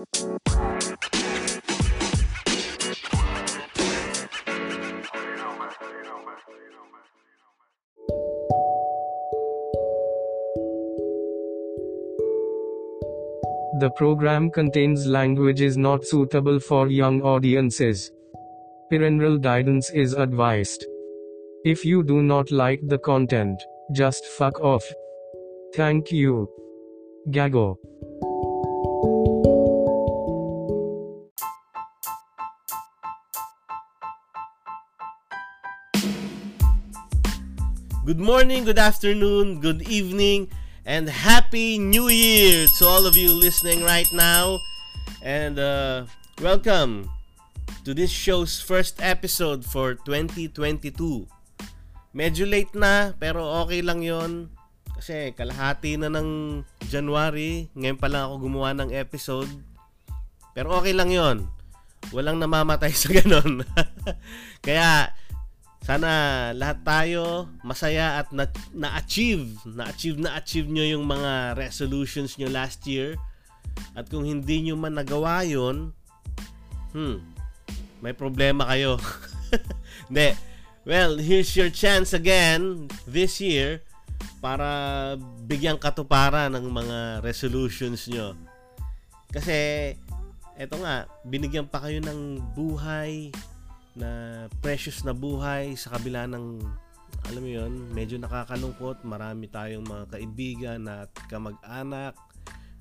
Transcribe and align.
The 0.00 0.06
program 13.96 14.50
contains 14.50 15.06
languages 15.06 15.76
not 15.76 16.06
suitable 16.06 16.60
for 16.60 16.88
young 16.88 17.20
audiences. 17.20 18.10
Parental 18.88 19.36
guidance 19.36 19.90
is 19.90 20.14
advised. 20.14 20.82
If 21.64 21.84
you 21.84 22.02
do 22.02 22.22
not 22.22 22.50
like 22.50 22.80
the 22.86 22.98
content, 22.98 23.62
just 23.92 24.24
fuck 24.38 24.60
off. 24.60 24.84
Thank 25.74 26.10
you. 26.10 26.48
Gago. 27.28 27.89
Good 38.10 38.18
morning, 38.18 38.66
good 38.66 38.82
afternoon, 38.82 39.62
good 39.62 39.86
evening, 39.86 40.50
and 40.82 41.06
happy 41.06 41.78
new 41.78 42.10
year 42.10 42.66
to 42.66 42.82
all 42.82 43.06
of 43.06 43.14
you 43.14 43.30
listening 43.30 43.86
right 43.86 44.10
now. 44.10 44.58
And 45.22 45.54
uh, 45.62 46.10
welcome 46.42 47.06
to 47.86 47.94
this 47.94 48.10
show's 48.10 48.58
first 48.58 48.98
episode 48.98 49.62
for 49.62 49.94
2022. 49.94 50.90
Medyo 52.10 52.50
late 52.50 52.74
na, 52.74 53.14
pero 53.14 53.46
okay 53.62 53.78
lang 53.78 54.02
yon 54.02 54.50
Kasi 54.98 55.30
kalahati 55.38 55.94
na 55.94 56.10
ng 56.10 56.66
January, 56.90 57.70
ngayon 57.78 57.94
pa 57.94 58.10
lang 58.10 58.26
ako 58.26 58.50
gumawa 58.50 58.74
ng 58.74 58.90
episode. 58.90 59.54
Pero 60.50 60.74
okay 60.82 60.98
lang 60.98 61.14
yon 61.14 61.46
Walang 62.10 62.42
namamatay 62.42 62.90
sa 62.90 63.14
ganon. 63.14 63.62
Kaya, 64.66 65.14
sana 65.90 66.10
lahat 66.54 66.78
tayo 66.86 67.50
masaya 67.66 68.22
at 68.22 68.30
na, 68.30 68.46
na-achieve, 68.70 69.58
na-achieve, 69.66 70.22
na-achieve 70.22 70.70
nyo 70.70 70.86
yung 70.86 71.02
mga 71.02 71.58
resolutions 71.58 72.38
nyo 72.38 72.46
last 72.46 72.86
year. 72.86 73.18
At 73.98 74.06
kung 74.06 74.22
hindi 74.22 74.62
nyo 74.62 74.78
man 74.78 74.94
nagawa 74.94 75.42
yun, 75.42 75.90
hmm, 76.94 77.18
may 77.98 78.14
problema 78.14 78.70
kayo. 78.70 79.02
Hindi. 80.06 80.38
Well, 80.86 81.18
here's 81.18 81.52
your 81.58 81.74
chance 81.74 82.14
again 82.14 82.86
this 83.04 83.42
year 83.42 83.82
para 84.38 85.14
bigyan 85.44 85.76
katuparan 85.76 86.54
ng 86.54 86.66
mga 86.70 87.20
resolutions 87.26 88.06
nyo. 88.06 88.38
Kasi, 89.34 89.92
eto 90.54 90.74
nga, 90.80 91.10
binigyan 91.26 91.66
pa 91.66 91.82
kayo 91.82 91.98
ng 91.98 92.40
buhay, 92.56 93.34
na 93.98 94.46
precious 94.62 95.02
na 95.02 95.10
buhay 95.10 95.74
sa 95.74 95.98
kabila 95.98 96.26
ng 96.30 96.62
alam 97.26 97.42
mo 97.42 97.50
yon 97.50 97.72
medyo 97.90 98.16
nakakalungkot 98.16 99.02
marami 99.02 99.50
tayong 99.50 99.84
mga 99.84 100.04
kaibigan 100.14 100.80
at 100.86 101.10
kamag-anak 101.26 102.14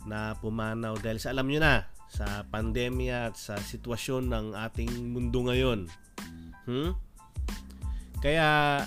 na 0.07 0.37
pumanaw 0.39 0.95
dahil 1.01 1.19
sa 1.19 1.35
alam 1.35 1.49
nyo 1.49 1.59
na 1.59 1.85
sa 2.09 2.45
pandemya 2.47 3.29
at 3.29 3.35
sa 3.37 3.59
sitwasyon 3.59 4.31
ng 4.31 4.45
ating 4.57 4.89
mundo 5.13 5.45
ngayon 5.45 5.85
hmm? 6.65 6.91
kaya 8.23 8.81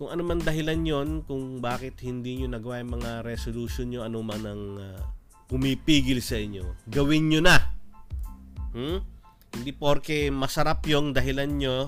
kung 0.00 0.08
ano 0.08 0.22
man 0.24 0.40
dahilan 0.40 0.80
yon 0.80 1.08
kung 1.28 1.60
bakit 1.60 2.00
hindi 2.00 2.40
nyo 2.40 2.56
nagawa 2.56 2.80
yung 2.80 3.00
mga 3.00 3.12
resolution 3.26 3.92
nyo 3.92 4.00
ano 4.06 4.24
man 4.24 4.42
ang 4.48 4.64
uh, 4.80 5.00
pumipigil 5.50 6.24
sa 6.24 6.40
inyo 6.40 6.88
gawin 6.88 7.28
nyo 7.28 7.40
na 7.44 7.56
hmm? 8.72 9.19
Hindi 9.54 9.70
porke 9.74 10.30
masarap 10.30 10.86
yung 10.86 11.10
dahilan 11.10 11.50
nyo, 11.50 11.78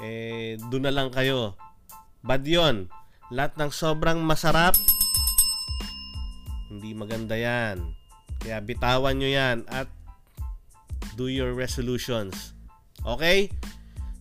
eh, 0.00 0.56
doon 0.72 0.90
na 0.90 0.94
lang 0.94 1.08
kayo. 1.12 1.54
Bad 2.24 2.42
yun. 2.48 2.88
Lahat 3.28 3.54
ng 3.60 3.70
sobrang 3.70 4.20
masarap, 4.20 4.74
hindi 6.72 6.96
maganda 6.96 7.36
yan. 7.36 7.94
Kaya 8.40 8.60
bitawan 8.60 9.16
nyo 9.16 9.28
yan 9.30 9.64
at 9.70 9.88
do 11.14 11.30
your 11.30 11.54
resolutions. 11.54 12.56
Okay? 13.04 13.52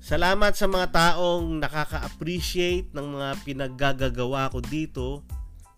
Salamat 0.03 0.53
sa 0.59 0.67
mga 0.67 0.91
taong 0.91 1.63
nakaka-appreciate 1.63 2.91
ng 2.91 3.07
mga 3.15 3.29
pinaggagawa 3.47 4.51
ko 4.51 4.59
dito 4.59 5.23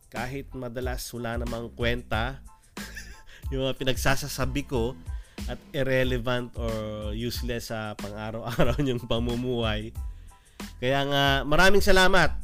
kahit 0.10 0.50
madalas 0.58 1.06
wala 1.14 1.38
namang 1.38 1.70
kwenta 1.78 2.42
yung 3.54 3.70
mga 3.70 3.78
pinagsasasabi 3.78 4.66
ko 4.66 4.98
at 5.46 5.62
irrelevant 5.74 6.54
or 6.58 6.74
useless 7.14 7.70
sa 7.70 7.94
pang-araw-araw 7.98 8.78
niyong 8.84 9.06
pamumuhay. 9.06 9.94
Kaya 10.82 11.06
nga, 11.06 11.24
maraming 11.46 11.84
salamat. 11.84 12.42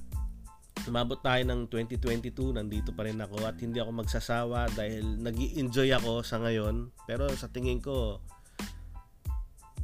Umabot 0.90 1.18
tayo 1.22 1.42
ng 1.46 1.70
2022, 1.70 2.58
nandito 2.58 2.90
pa 2.94 3.06
rin 3.06 3.18
ako 3.22 3.46
at 3.46 3.58
hindi 3.62 3.78
ako 3.78 3.92
magsasawa 4.02 4.70
dahil 4.74 5.22
nag 5.22 5.38
enjoy 5.38 5.90
ako 5.94 6.26
sa 6.26 6.42
ngayon. 6.42 6.90
Pero 7.06 7.30
sa 7.38 7.50
tingin 7.50 7.78
ko, 7.78 8.22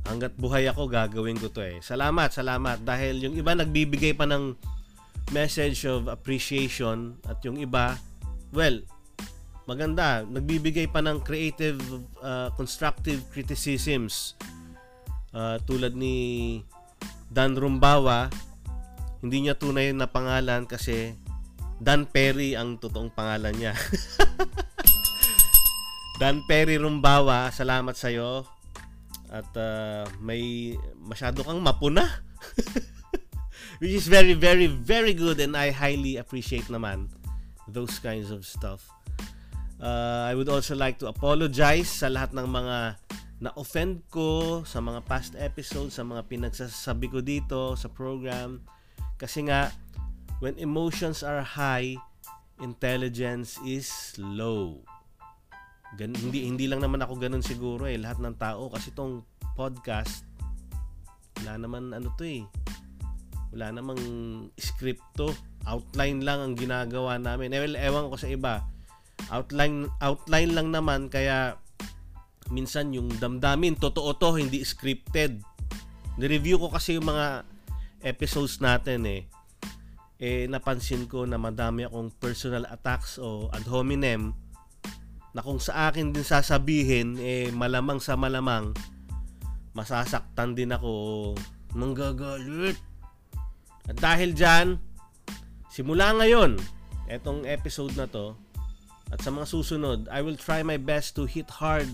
hanggat 0.08 0.34
buhay 0.40 0.66
ako, 0.72 0.90
gagawin 0.90 1.38
ko 1.38 1.52
to 1.54 1.62
eh. 1.62 1.78
Salamat, 1.84 2.34
salamat. 2.34 2.82
Dahil 2.82 3.22
yung 3.22 3.36
iba 3.38 3.54
nagbibigay 3.54 4.16
pa 4.18 4.26
ng 4.26 4.58
message 5.36 5.84
of 5.86 6.08
appreciation 6.08 7.20
at 7.28 7.44
yung 7.44 7.60
iba, 7.60 8.00
well, 8.56 8.80
maganda. 9.68 10.24
Nagbibigay 10.24 10.88
pa 10.88 11.04
ng 11.04 11.20
creative, 11.22 11.78
uh, 12.24 12.50
constructive 12.56 13.28
criticisms. 13.30 14.40
Uh, 15.36 15.60
tulad 15.68 15.94
ni 15.94 16.64
Dan 17.28 17.54
Rumbawa, 17.54 18.32
hindi 19.20 19.46
niya 19.46 19.60
tunay 19.60 19.92
na 19.92 20.08
pangalan 20.08 20.64
kasi 20.64 21.14
Dan 21.78 22.10
Perry 22.10 22.58
ang 22.58 22.80
totoong 22.82 23.12
pangalan 23.14 23.54
niya. 23.54 23.76
Dan 26.24 26.42
Perry 26.50 26.82
Rumbawa, 26.82 27.54
salamat 27.54 27.94
sa 27.94 28.10
iyo. 28.10 28.48
At 29.30 29.52
uh, 29.54 30.08
may 30.24 30.74
masyado 30.98 31.46
kang 31.46 31.62
mapuna. 31.62 32.08
Which 33.84 33.94
is 33.94 34.10
very, 34.10 34.34
very, 34.34 34.66
very 34.66 35.14
good 35.14 35.38
and 35.38 35.54
I 35.54 35.70
highly 35.70 36.18
appreciate 36.18 36.66
naman 36.66 37.14
those 37.70 38.02
kinds 38.02 38.34
of 38.34 38.42
stuff. 38.42 38.97
Uh, 39.78 40.26
I 40.26 40.34
would 40.34 40.50
also 40.50 40.74
like 40.74 40.98
to 41.06 41.08
apologize 41.10 41.90
sa 41.90 42.10
lahat 42.10 42.34
ng 42.34 42.48
mga 42.50 42.78
na-offend 43.38 44.02
ko 44.10 44.62
sa 44.66 44.82
mga 44.82 45.06
past 45.06 45.38
episodes, 45.38 45.94
sa 45.94 46.04
mga 46.06 46.26
pinagsasabi 46.26 47.08
ko 47.14 47.22
dito 47.22 47.78
sa 47.78 47.86
program. 47.86 48.66
Kasi 49.22 49.46
nga, 49.46 49.70
when 50.42 50.58
emotions 50.58 51.22
are 51.22 51.46
high, 51.46 51.94
intelligence 52.58 53.62
is 53.62 54.18
low. 54.18 54.82
Gan- 55.96 56.18
hindi 56.18 56.50
hindi 56.50 56.66
lang 56.66 56.82
naman 56.82 57.06
ako 57.06 57.14
ganun 57.22 57.46
siguro 57.46 57.86
eh. 57.86 58.02
Lahat 58.02 58.18
ng 58.18 58.36
tao 58.36 58.74
kasi 58.74 58.90
tong 58.92 59.22
podcast 59.54 60.28
wala 61.42 61.54
naman 61.62 61.94
ano 61.94 62.10
to 62.18 62.26
eh. 62.26 62.44
Wala 63.54 63.72
namang 63.72 64.02
script 64.58 65.06
to. 65.16 65.30
Outline 65.70 66.26
lang 66.26 66.40
ang 66.42 66.54
ginagawa 66.58 67.22
namin. 67.22 67.54
Eh, 67.54 67.62
well, 67.64 67.78
ewan 67.78 68.10
ko 68.12 68.18
sa 68.18 68.28
iba 68.28 68.66
outline 69.34 69.92
outline 70.00 70.52
lang 70.56 70.70
naman 70.72 71.12
kaya 71.12 71.60
minsan 72.50 72.96
yung 72.96 73.12
damdamin 73.20 73.76
totoo 73.76 74.16
to 74.16 74.40
hindi 74.40 74.64
scripted. 74.64 75.44
Ni-review 76.18 76.58
ko 76.58 76.72
kasi 76.72 76.98
yung 76.98 77.12
mga 77.12 77.44
episodes 78.02 78.64
natin 78.64 79.06
eh. 79.06 79.22
Eh 80.18 80.50
napansin 80.50 81.06
ko 81.06 81.30
na 81.30 81.38
madami 81.38 81.86
akong 81.86 82.10
personal 82.18 82.66
attacks 82.72 83.22
o 83.22 83.52
ad 83.54 83.68
hominem 83.70 84.34
na 85.38 85.46
kung 85.46 85.62
sa 85.62 85.92
akin 85.92 86.10
din 86.10 86.26
sasabihin 86.26 87.22
eh 87.22 87.54
malamang 87.54 88.02
sa 88.02 88.18
malamang 88.18 88.74
masasaktan 89.78 90.58
din 90.58 90.74
ako 90.74 91.36
manggagalit. 91.78 92.80
At 93.86 94.02
dahil 94.02 94.34
dyan 94.34 94.82
simula 95.70 96.10
ngayon 96.18 96.58
etong 97.06 97.46
episode 97.46 97.94
na 97.94 98.10
to 98.10 98.34
at 99.12 99.24
sa 99.24 99.32
mga 99.32 99.48
susunod, 99.48 100.00
I 100.12 100.20
will 100.20 100.36
try 100.36 100.64
my 100.64 100.76
best 100.76 101.16
to 101.16 101.24
hit 101.24 101.48
hard 101.48 101.88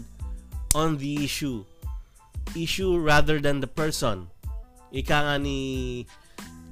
on 0.74 0.98
the 0.98 1.22
issue. 1.22 1.62
Issue 2.58 2.98
rather 2.98 3.38
than 3.38 3.62
the 3.62 3.70
person. 3.70 4.30
Ika 4.90 5.18
nga 5.26 5.36
ni 5.38 6.04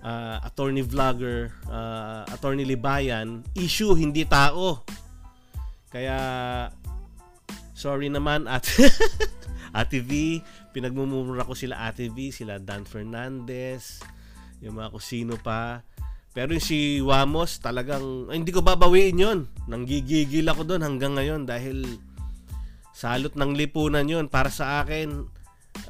uh, 0.02 0.42
attorney 0.42 0.82
vlogger, 0.82 1.54
uh, 1.70 2.26
attorney 2.34 2.66
Libayan, 2.66 3.46
issue 3.54 3.94
hindi 3.94 4.26
tao. 4.26 4.82
Kaya 5.94 6.18
sorry 7.78 8.10
naman 8.10 8.46
at 8.50 8.66
Ate 9.80 10.04
V, 10.04 10.42
pinagmumura 10.76 11.48
ko 11.48 11.56
sila 11.56 11.88
Ate 11.88 12.12
V, 12.12 12.34
sila 12.34 12.60
Dan 12.60 12.84
Fernandez, 12.84 14.04
yung 14.60 14.78
mga 14.78 14.90
kusino 14.92 15.40
pa. 15.40 15.86
Pero 16.32 16.56
si 16.64 17.04
Wamos 17.04 17.60
talagang 17.60 18.32
ay, 18.32 18.40
hindi 18.40 18.56
ko 18.56 18.64
babawiin 18.64 19.20
yon. 19.20 19.40
Nanggigigil 19.68 20.48
ako 20.48 20.64
doon 20.64 20.84
hanggang 20.88 21.20
ngayon 21.20 21.44
dahil 21.44 21.84
salot 22.96 23.36
ng 23.36 23.52
lipunan 23.52 24.08
yun 24.08 24.32
para 24.32 24.48
sa 24.48 24.80
akin. 24.84 25.28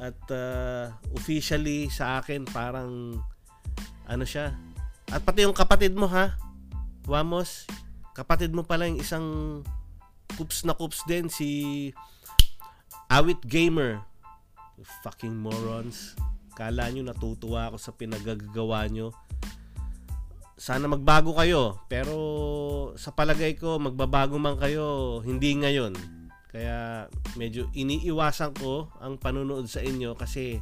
At 0.02 0.18
uh, 0.34 0.90
officially 1.14 1.86
sa 1.94 2.18
akin 2.18 2.42
parang 2.50 3.22
ano 4.10 4.24
siya. 4.26 4.50
At 5.14 5.22
pati 5.22 5.46
yung 5.46 5.54
kapatid 5.54 5.94
mo 5.94 6.10
ha? 6.10 6.34
Wamos 7.06 7.70
kapatid 8.12 8.52
mo 8.52 8.66
pala 8.66 8.84
yung 8.90 9.00
isang 9.00 9.26
kups 10.36 10.68
na 10.68 10.76
kups 10.76 11.06
din 11.08 11.30
si 11.32 11.50
Awit 13.08 13.40
Gamer. 13.46 14.02
Fucking 15.06 15.38
morons. 15.38 16.18
Kala 16.58 16.90
nyo 16.90 17.06
natutuwa 17.06 17.70
ako 17.70 17.78
sa 17.78 17.94
pinagagawa 17.94 18.90
nyo 18.90 19.14
sana 20.56 20.86
magbago 20.86 21.34
kayo 21.34 21.80
pero 21.88 22.16
sa 23.00 23.10
palagay 23.10 23.56
ko 23.56 23.80
magbabago 23.80 24.36
man 24.36 24.60
kayo 24.60 25.18
hindi 25.24 25.56
ngayon 25.58 25.96
kaya 26.52 27.08
medyo 27.40 27.72
iniiwasan 27.72 28.52
ko 28.60 28.92
ang 29.00 29.16
panonood 29.16 29.64
sa 29.64 29.80
inyo 29.80 30.12
kasi 30.12 30.60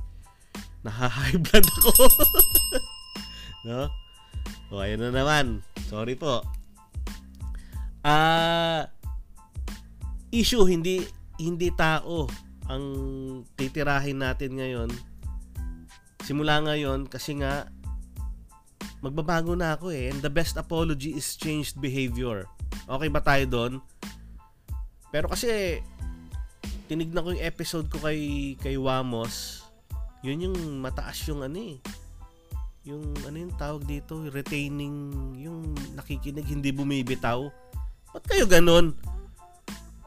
naha-high 0.87 1.35
blood 1.45 1.67
ako. 1.67 1.91
no? 3.69 3.91
O, 4.71 4.79
ayun 4.79 5.03
na 5.03 5.11
naman. 5.11 5.67
Sorry 5.91 6.15
po. 6.15 6.47
Ah, 8.01 8.15
uh, 8.15 8.83
issue 10.31 10.63
hindi 10.65 11.05
hindi 11.43 11.69
tao 11.75 12.31
ang 12.71 12.85
titirahin 13.59 14.23
natin 14.23 14.57
ngayon. 14.57 14.91
Simula 16.23 16.63
ngayon 16.63 17.11
kasi 17.11 17.35
nga 17.35 17.67
magbabago 19.01 19.57
na 19.57 19.77
ako 19.77 19.93
eh. 19.93 20.13
And 20.13 20.21
the 20.21 20.33
best 20.33 20.57
apology 20.61 21.17
is 21.17 21.37
changed 21.37 21.81
behavior. 21.81 22.45
Okay 22.87 23.09
ba 23.09 23.21
tayo 23.25 23.45
doon? 23.49 23.73
Pero 25.11 25.27
kasi 25.27 25.81
tinignan 26.87 27.25
ko 27.25 27.29
yung 27.35 27.45
episode 27.45 27.87
ko 27.91 27.99
kay 28.03 28.55
kay 28.61 28.77
Wamos, 28.79 29.67
yun 30.21 30.51
yung 30.51 30.57
mataas 30.79 31.19
yung 31.27 31.43
ano 31.43 31.59
eh. 31.59 31.79
Yung 32.85 33.13
ano 33.29 33.37
yung 33.37 33.55
tawag 33.57 33.85
dito, 33.85 34.21
retaining, 34.29 35.37
yung 35.37 35.73
nakikinig 35.97 36.49
hindi 36.49 36.73
bumibitaw. 36.73 37.49
Ba't 38.11 38.25
kayo 38.27 38.45
ganun? 38.49 38.97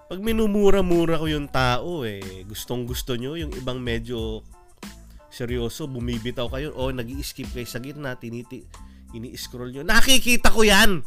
Pag 0.10 0.19
minumura-mura 0.19 1.18
ko 1.18 1.25
yung 1.25 1.48
tao 1.50 2.06
eh, 2.06 2.44
gustong 2.46 2.86
gusto 2.86 3.16
nyo, 3.18 3.34
yung 3.39 3.50
ibang 3.56 3.80
medyo 3.81 4.44
seryoso, 5.34 5.90
bumibitaw 5.90 6.46
kayo, 6.54 6.78
o 6.78 6.94
nag 6.94 7.10
skip 7.26 7.50
kayo 7.50 7.66
sa 7.66 7.82
gitna, 7.82 8.14
tiniti, 8.22 8.62
ini-scroll 9.18 9.74
nyo. 9.74 9.82
Nakikita 9.82 10.54
ko 10.54 10.62
yan! 10.62 11.02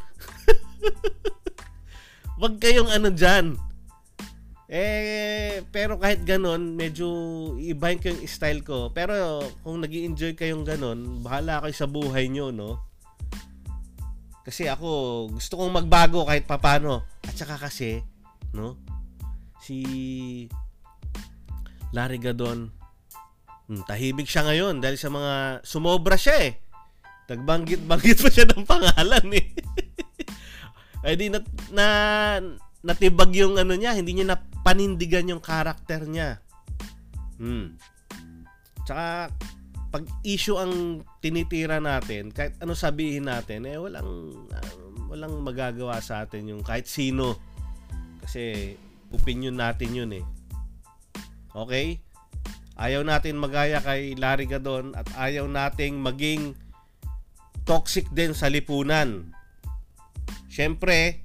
Wag 2.42 2.58
kayong 2.58 2.90
ano 2.90 3.14
dyan 3.14 3.54
eh, 4.66 5.62
pero 5.70 5.94
kahit 5.94 6.26
ganon, 6.26 6.74
medyo 6.74 7.06
ibahin 7.62 8.02
ko 8.02 8.10
yung 8.10 8.26
style 8.26 8.66
ko. 8.66 8.90
Pero 8.90 9.38
kung 9.62 9.78
nag 9.78 9.94
enjoy 9.94 10.34
kayong 10.34 10.66
ganon, 10.66 11.22
bahala 11.22 11.62
kayo 11.62 11.74
sa 11.74 11.86
buhay 11.86 12.26
nyo, 12.26 12.50
no? 12.50 12.82
Kasi 14.42 14.66
ako, 14.66 15.30
gusto 15.30 15.54
kong 15.58 15.70
magbago 15.82 16.26
kahit 16.26 16.50
papano. 16.50 17.06
At 17.22 17.38
saka 17.38 17.62
kasi, 17.62 18.02
no? 18.50 18.74
Si 19.62 19.78
Larry 21.94 22.18
Gadon, 22.18 22.74
hmm, 23.68 23.82
tahimik 23.86 24.26
siya 24.26 24.46
ngayon 24.46 24.78
dahil 24.82 24.96
sa 24.98 25.10
mga 25.10 25.62
sumobra 25.62 26.18
siya 26.18 26.36
eh. 26.50 26.52
Nagbanggit-banggit 27.26 28.18
pa 28.22 28.30
siya 28.30 28.46
ng 28.50 28.62
pangalan 28.62 29.26
eh. 29.34 29.46
Ay 31.06 31.14
di 31.18 31.26
na, 31.30 31.38
na 31.70 31.86
natibag 32.86 33.34
yung 33.34 33.58
ano 33.58 33.74
niya, 33.74 33.98
hindi 33.98 34.14
niya 34.14 34.38
napanindigan 34.38 35.30
yung 35.30 35.42
karakter 35.42 36.06
niya. 36.06 36.38
Hmm. 37.42 37.74
Tsaka, 38.86 39.34
pag 39.90 40.04
issue 40.22 40.54
ang 40.54 41.02
tinitira 41.18 41.82
natin, 41.82 42.30
kahit 42.30 42.54
ano 42.62 42.78
sabihin 42.78 43.26
natin, 43.26 43.66
eh 43.66 43.74
walang, 43.74 44.34
uh, 44.50 44.74
walang 45.10 45.34
magagawa 45.42 45.98
sa 45.98 46.22
atin 46.22 46.46
yung 46.54 46.62
kahit 46.62 46.86
sino. 46.86 47.34
Kasi, 48.22 48.74
opinion 49.10 49.58
natin 49.58 49.90
yun 49.90 50.10
eh. 50.14 50.24
Okay? 51.54 51.98
Ayaw 52.76 53.00
natin 53.08 53.40
magaya 53.40 53.80
kay 53.80 54.12
Larry 54.20 54.44
Gadon 54.44 54.92
at 54.92 55.08
ayaw 55.16 55.48
nating 55.48 55.96
maging 55.96 56.52
toxic 57.64 58.04
din 58.12 58.36
sa 58.36 58.52
lipunan. 58.52 59.32
Siyempre, 60.52 61.24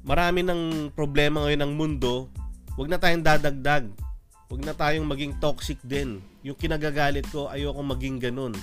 marami 0.00 0.40
ng 0.40 0.92
problema 0.96 1.44
ngayon 1.44 1.60
ng 1.60 1.72
mundo, 1.76 2.32
wag 2.80 2.88
na 2.88 2.96
tayong 2.96 3.24
dadagdag. 3.24 3.84
Wag 4.48 4.64
na 4.64 4.72
tayong 4.72 5.04
maging 5.04 5.36
toxic 5.36 5.76
din. 5.84 6.24
Yung 6.40 6.56
kinagagalit 6.56 7.28
ko, 7.28 7.52
ayoko 7.52 7.84
maging 7.84 8.16
ganun. 8.16 8.56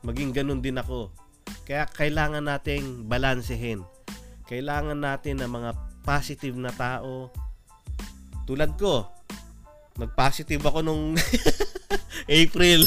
Maging 0.00 0.32
ganun 0.32 0.64
din 0.64 0.80
ako. 0.80 1.12
Kaya 1.68 1.84
kailangan 1.84 2.48
nating 2.48 3.04
balansehin. 3.04 3.84
Kailangan 4.48 4.96
natin 4.96 5.44
ng 5.44 5.52
mga 5.52 5.70
positive 6.00 6.56
na 6.56 6.72
tao. 6.72 7.28
Tulad 8.48 8.72
ko, 8.80 9.19
nag-positive 9.96 10.62
ako 10.62 10.84
nung 10.84 11.16
April. 12.42 12.86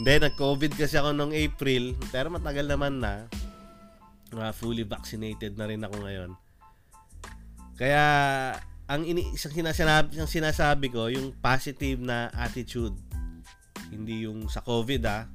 Hindi, 0.00 0.14
nag-COVID 0.22 0.74
kasi 0.74 0.96
ako 0.96 1.12
nung 1.12 1.34
April. 1.36 1.94
Pero 2.10 2.32
matagal 2.32 2.66
naman 2.66 2.98
na. 3.02 3.28
Uh, 4.30 4.54
fully 4.54 4.86
vaccinated 4.86 5.58
na 5.58 5.66
rin 5.66 5.82
ako 5.82 6.06
ngayon. 6.06 6.30
Kaya 7.74 8.04
ang 8.90 9.06
ini 9.06 9.34
isang 9.34 9.54
sinasabi, 9.54 10.14
isang 10.18 10.30
sinasabi 10.30 10.90
ko 10.90 11.10
yung 11.10 11.34
positive 11.38 11.98
na 12.02 12.30
attitude. 12.34 12.94
Hindi 13.90 14.26
yung 14.26 14.46
sa 14.46 14.62
COVID 14.62 15.02
ah. 15.06 15.26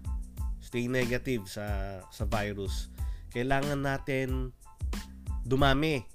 Stay 0.64 0.88
negative 0.92 1.48
sa 1.48 2.00
sa 2.12 2.24
virus. 2.28 2.88
Kailangan 3.36 3.80
natin 3.80 4.56
dumami. 5.44 6.08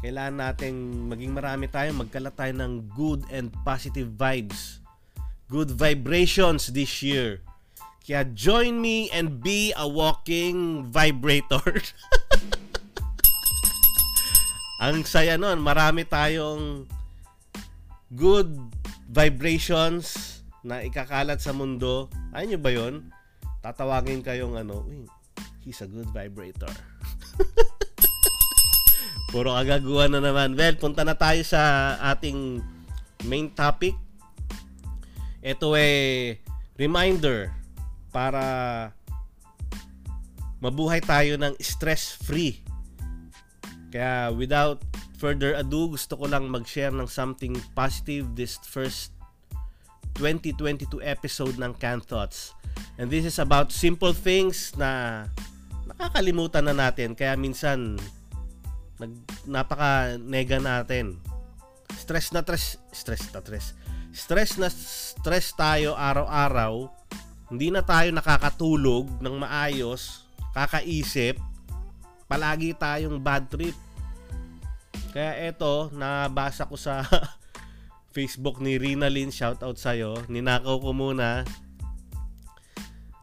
Kailangan 0.00 0.36
natin 0.40 0.72
maging 1.12 1.36
marami 1.36 1.68
tayo, 1.68 1.92
magkalat 1.92 2.32
tayo 2.32 2.52
ng 2.56 2.88
good 2.96 3.20
and 3.28 3.52
positive 3.68 4.16
vibes. 4.16 4.80
Good 5.52 5.76
vibrations 5.76 6.72
this 6.72 7.04
year. 7.04 7.44
Kaya 8.00 8.24
join 8.32 8.80
me 8.80 9.12
and 9.12 9.44
be 9.44 9.76
a 9.76 9.84
walking 9.84 10.88
vibrator. 10.88 11.60
Ang 14.80 15.04
saya 15.04 15.36
nun, 15.36 15.60
marami 15.60 16.08
tayong 16.08 16.88
good 18.16 18.48
vibrations 19.04 20.40
na 20.64 20.80
ikakalat 20.80 21.44
sa 21.44 21.52
mundo. 21.52 22.08
Ayun 22.32 22.56
nyo 22.56 22.60
ba 22.64 22.70
yun? 22.72 22.94
Tatawagin 23.60 24.24
kayong 24.24 24.56
ano, 24.56 24.88
he's 25.60 25.84
a 25.84 25.88
good 25.92 26.08
vibrator. 26.16 26.72
Puro 29.30 29.54
kagaguhan 29.54 30.10
na 30.10 30.20
naman. 30.20 30.58
Well, 30.58 30.74
punta 30.76 31.06
na 31.06 31.14
tayo 31.14 31.40
sa 31.46 31.94
ating 32.14 32.60
main 33.30 33.50
topic. 33.54 33.94
Ito 35.40 35.72
ay 35.78 35.94
reminder 36.74 37.54
para 38.10 38.42
mabuhay 40.60 41.00
tayo 41.00 41.38
ng 41.38 41.54
stress-free 41.56 42.70
kaya 43.90 44.30
without 44.30 44.78
further 45.18 45.58
ado, 45.58 45.90
gusto 45.90 46.14
ko 46.14 46.30
lang 46.30 46.46
mag-share 46.46 46.94
ng 46.94 47.10
something 47.10 47.58
positive 47.74 48.38
this 48.38 48.56
first 48.62 49.10
2022 50.16 51.02
episode 51.02 51.58
ng 51.58 51.74
Can 51.76 51.98
Thoughts. 51.98 52.54
And 52.96 53.10
this 53.10 53.26
is 53.26 53.42
about 53.42 53.74
simple 53.74 54.14
things 54.14 54.72
na 54.78 55.26
nakakalimutan 55.90 56.70
na 56.70 56.74
natin. 56.74 57.18
Kaya 57.18 57.34
minsan, 57.34 57.98
nag, 59.00 59.12
napaka-nega 59.48 60.60
natin. 60.60 61.16
Stress 61.96 62.30
na 62.36 62.44
stress, 62.44 62.76
stress 62.92 63.24
na 63.32 63.40
stress. 63.40 63.66
Stress 64.12 64.50
na 64.60 64.68
stress 64.68 65.56
tayo 65.56 65.96
araw-araw. 65.96 66.92
Hindi 67.48 67.72
na 67.72 67.82
tayo 67.82 68.12
nakakatulog 68.12 69.10
ng 69.18 69.36
maayos, 69.40 70.22
kakaisip, 70.54 71.40
palagi 72.28 72.76
tayong 72.76 73.18
bad 73.18 73.48
trip. 73.50 73.74
Kaya 75.10 75.50
eto, 75.50 75.90
nabasa 75.90 76.68
ko 76.68 76.78
sa 76.78 77.02
Facebook 78.14 78.62
ni 78.62 78.78
Rina 78.78 79.10
Lynn, 79.10 79.34
shoutout 79.34 79.78
sa'yo. 79.80 80.28
Ninakaw 80.30 80.78
ko 80.78 80.90
muna. 80.94 81.42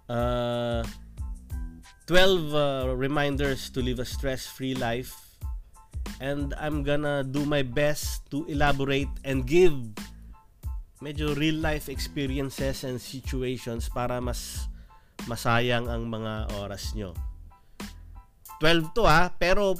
Uh, 0.07 0.83
12 2.07 2.55
uh, 2.55 2.95
reminders 2.95 3.67
to 3.71 3.83
live 3.83 3.99
a 3.99 4.07
stress-free 4.07 4.75
life. 4.75 5.26
And 6.17 6.55
I'm 6.57 6.81
gonna 6.81 7.21
do 7.21 7.45
my 7.45 7.61
best 7.61 8.25
to 8.33 8.47
elaborate 8.49 9.11
and 9.21 9.45
give 9.45 9.75
medyo 11.03 11.37
real 11.37 11.61
life 11.61 11.87
experiences 11.91 12.81
and 12.81 12.97
situations 12.97 13.85
para 13.91 14.17
mas 14.17 14.65
masayang 15.29 15.85
ang 15.85 16.09
mga 16.09 16.57
oras 16.57 16.97
nyo. 16.97 17.13
12 18.63 18.97
to 18.97 19.05
ha, 19.05 19.29
pero 19.37 19.77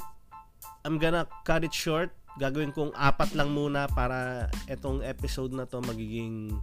I'm 0.86 1.02
gonna 1.02 1.26
cut 1.42 1.66
it 1.66 1.74
short. 1.74 2.14
gagawin 2.38 2.70
kong 2.70 2.94
apat 2.94 3.34
lang 3.34 3.50
muna 3.50 3.90
para 3.90 4.46
etong 4.70 5.02
episode 5.02 5.50
na 5.50 5.66
to 5.66 5.82
magiging 5.82 6.54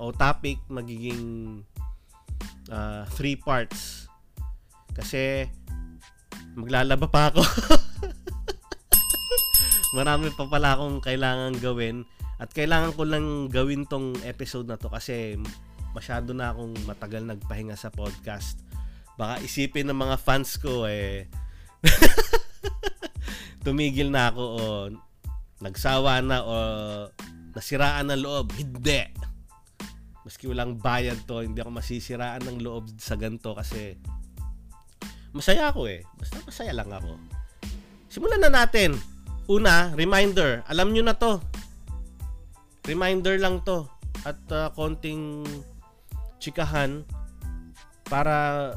o 0.00 0.10
topic 0.10 0.56
magiging 0.72 1.60
uh, 2.72 3.04
three 3.12 3.36
parts. 3.36 4.08
Kasi 4.96 5.44
maglalaba 6.56 7.06
pa 7.06 7.28
ako. 7.30 7.44
Marami 9.94 10.34
pa 10.34 10.50
pala 10.50 10.74
akong 10.74 10.98
kailangan 10.98 11.54
gawin 11.62 12.02
at 12.42 12.50
kailangan 12.50 12.98
ko 12.98 13.06
lang 13.06 13.46
gawin 13.46 13.86
tong 13.86 14.18
episode 14.26 14.66
na 14.66 14.74
to 14.74 14.90
kasi 14.90 15.38
masyado 15.94 16.34
na 16.34 16.50
akong 16.50 16.74
matagal 16.82 17.22
nagpahinga 17.22 17.78
sa 17.78 17.94
podcast. 17.94 18.58
Baka 19.14 19.38
isipin 19.46 19.86
ng 19.86 19.94
mga 19.94 20.18
fans 20.18 20.58
ko 20.58 20.90
eh 20.90 21.30
tumigil 23.64 24.10
na 24.10 24.34
ako 24.34 24.42
o 24.42 24.62
nagsawa 25.62 26.18
na 26.26 26.42
o 26.42 26.56
nasiraan 27.54 28.10
ng 28.10 28.20
loob. 28.20 28.50
Hindi. 28.58 29.14
Maski 30.26 30.50
walang 30.50 30.82
bayad 30.82 31.22
to, 31.30 31.46
hindi 31.46 31.62
ako 31.62 31.70
masisiraan 31.70 32.42
ng 32.42 32.58
loob 32.66 32.90
sa 32.98 33.14
ganto 33.14 33.54
kasi 33.54 33.94
masaya 35.30 35.70
ako 35.70 35.86
eh. 35.86 36.02
Basta 36.18 36.42
masaya 36.42 36.74
lang 36.74 36.90
ako. 36.90 37.14
Simulan 38.10 38.42
na 38.42 38.50
natin. 38.50 39.13
Una, 39.44 39.92
reminder. 39.92 40.64
Alam 40.72 40.96
nyo 40.96 41.04
na 41.04 41.12
to. 41.12 41.36
Reminder 42.88 43.36
lang 43.36 43.60
to. 43.68 43.84
At 44.24 44.40
uh, 44.48 44.72
konting 44.72 45.44
chikahan 46.40 47.04
para 48.08 48.72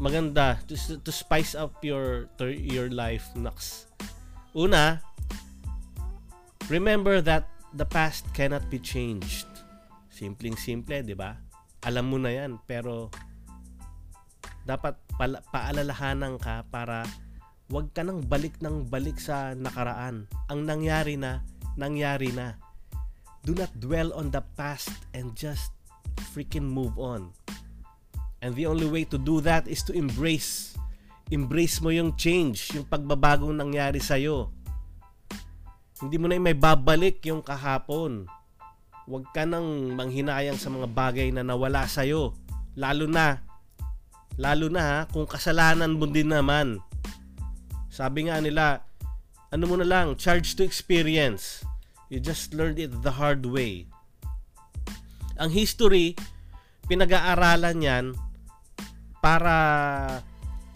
maganda 0.00 0.60
to, 0.68 0.76
to 0.76 1.12
spice 1.12 1.52
up 1.52 1.80
your 1.84 2.28
your 2.40 2.88
life 2.88 3.28
naks. 3.36 3.88
Una, 4.56 5.04
remember 6.72 7.20
that 7.20 7.48
the 7.76 7.84
past 7.84 8.24
cannot 8.32 8.64
be 8.72 8.80
changed. 8.80 9.48
Simpleng 10.08 10.56
simple, 10.56 11.04
'di 11.04 11.12
ba? 11.12 11.36
Alam 11.84 12.08
mo 12.08 12.16
na 12.16 12.32
'yan, 12.32 12.56
pero 12.64 13.12
dapat 14.64 14.96
pala, 15.20 15.44
paalalahanan 15.52 16.40
ka 16.40 16.64
para 16.72 17.04
Huwag 17.66 17.90
ka 17.90 18.06
nang 18.06 18.22
balik 18.22 18.62
ng 18.62 18.86
balik 18.86 19.18
sa 19.18 19.50
nakaraan. 19.58 20.30
Ang 20.46 20.70
nangyari 20.70 21.18
na, 21.18 21.42
nangyari 21.74 22.30
na. 22.30 22.54
Do 23.42 23.58
not 23.58 23.74
dwell 23.82 24.14
on 24.14 24.30
the 24.30 24.38
past 24.54 24.94
and 25.10 25.34
just 25.34 25.74
freaking 26.30 26.70
move 26.70 26.94
on. 26.94 27.34
And 28.38 28.54
the 28.54 28.70
only 28.70 28.86
way 28.86 29.02
to 29.10 29.18
do 29.18 29.42
that 29.42 29.66
is 29.66 29.82
to 29.90 29.92
embrace. 29.98 30.78
Embrace 31.26 31.82
mo 31.82 31.90
yung 31.90 32.14
change, 32.14 32.70
yung 32.70 32.86
pagbabagong 32.86 33.58
nangyari 33.58 33.98
sa'yo. 33.98 34.54
Hindi 35.98 36.22
mo 36.22 36.30
na 36.30 36.38
may 36.38 36.54
babalik 36.54 37.18
yung 37.26 37.42
kahapon. 37.42 38.30
Huwag 39.10 39.26
ka 39.34 39.42
nang 39.42 39.90
manghinayang 39.98 40.54
sa 40.54 40.70
mga 40.70 40.86
bagay 40.86 41.34
na 41.34 41.42
nawala 41.42 41.82
sa'yo. 41.90 42.30
Lalo 42.78 43.10
na, 43.10 43.42
lalo 44.38 44.70
na 44.70 45.10
kung 45.10 45.26
kasalanan 45.26 45.98
mo 45.98 46.06
din 46.06 46.30
naman 46.30 46.78
sabi 47.96 48.28
nga 48.28 48.36
nila, 48.44 48.84
ano 49.48 49.64
mo 49.64 49.80
na 49.80 49.88
lang, 49.88 50.20
charge 50.20 50.52
to 50.52 50.60
experience. 50.60 51.64
You 52.12 52.20
just 52.20 52.52
learned 52.52 52.76
it 52.76 52.92
the 53.00 53.16
hard 53.16 53.40
way. 53.48 53.88
Ang 55.40 55.48
history, 55.48 56.12
pinag-aaralan 56.92 57.80
yan 57.80 58.06
para 59.24 59.56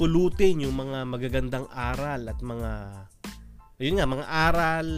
pulutin 0.01 0.65
yung 0.65 0.81
mga 0.81 1.05
magagandang 1.05 1.69
aral 1.69 2.25
at 2.25 2.41
mga 2.41 2.73
yun 3.77 4.01
nga, 4.01 4.09
mga 4.09 4.27
aral 4.29 4.89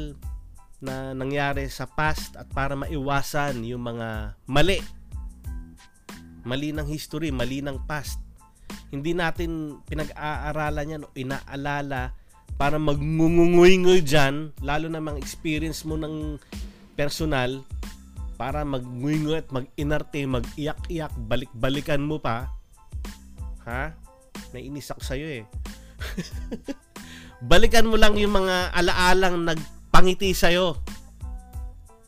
na 0.78 1.14
nangyari 1.14 1.66
sa 1.66 1.90
past 1.90 2.38
at 2.38 2.46
para 2.54 2.78
maiwasan 2.78 3.66
yung 3.66 3.82
mga 3.82 4.38
mali. 4.46 4.78
Mali 6.46 6.70
ng 6.70 6.86
history, 6.86 7.34
mali 7.34 7.62
ng 7.62 7.82
past 7.86 8.21
hindi 8.92 9.16
natin 9.16 9.80
pinag-aaralan 9.88 10.92
yan 10.98 11.06
o 11.06 11.12
inaalala 11.16 12.12
para 12.60 12.76
magngungungoy 12.76 14.04
dyan, 14.04 14.52
lalo 14.60 14.86
na 14.86 15.02
mga 15.02 15.18
experience 15.18 15.82
mo 15.82 15.96
ng 15.96 16.38
personal, 16.94 17.64
para 18.36 18.62
magngungoy 18.66 19.40
at 19.40 19.48
mag-inarte, 19.50 20.22
mag-iyak-iyak, 20.26 21.12
balik-balikan 21.26 22.02
mo 22.02 22.18
pa. 22.18 22.50
Ha? 23.66 23.94
Nainis 24.50 24.90
ako 24.90 25.02
sa'yo 25.02 25.42
eh. 25.42 25.44
Balikan 27.50 27.86
mo 27.86 27.98
lang 27.98 28.14
yung 28.18 28.34
mga 28.34 28.74
alaalang 28.74 29.46
nagpangiti 29.46 30.34
sa'yo. 30.34 30.78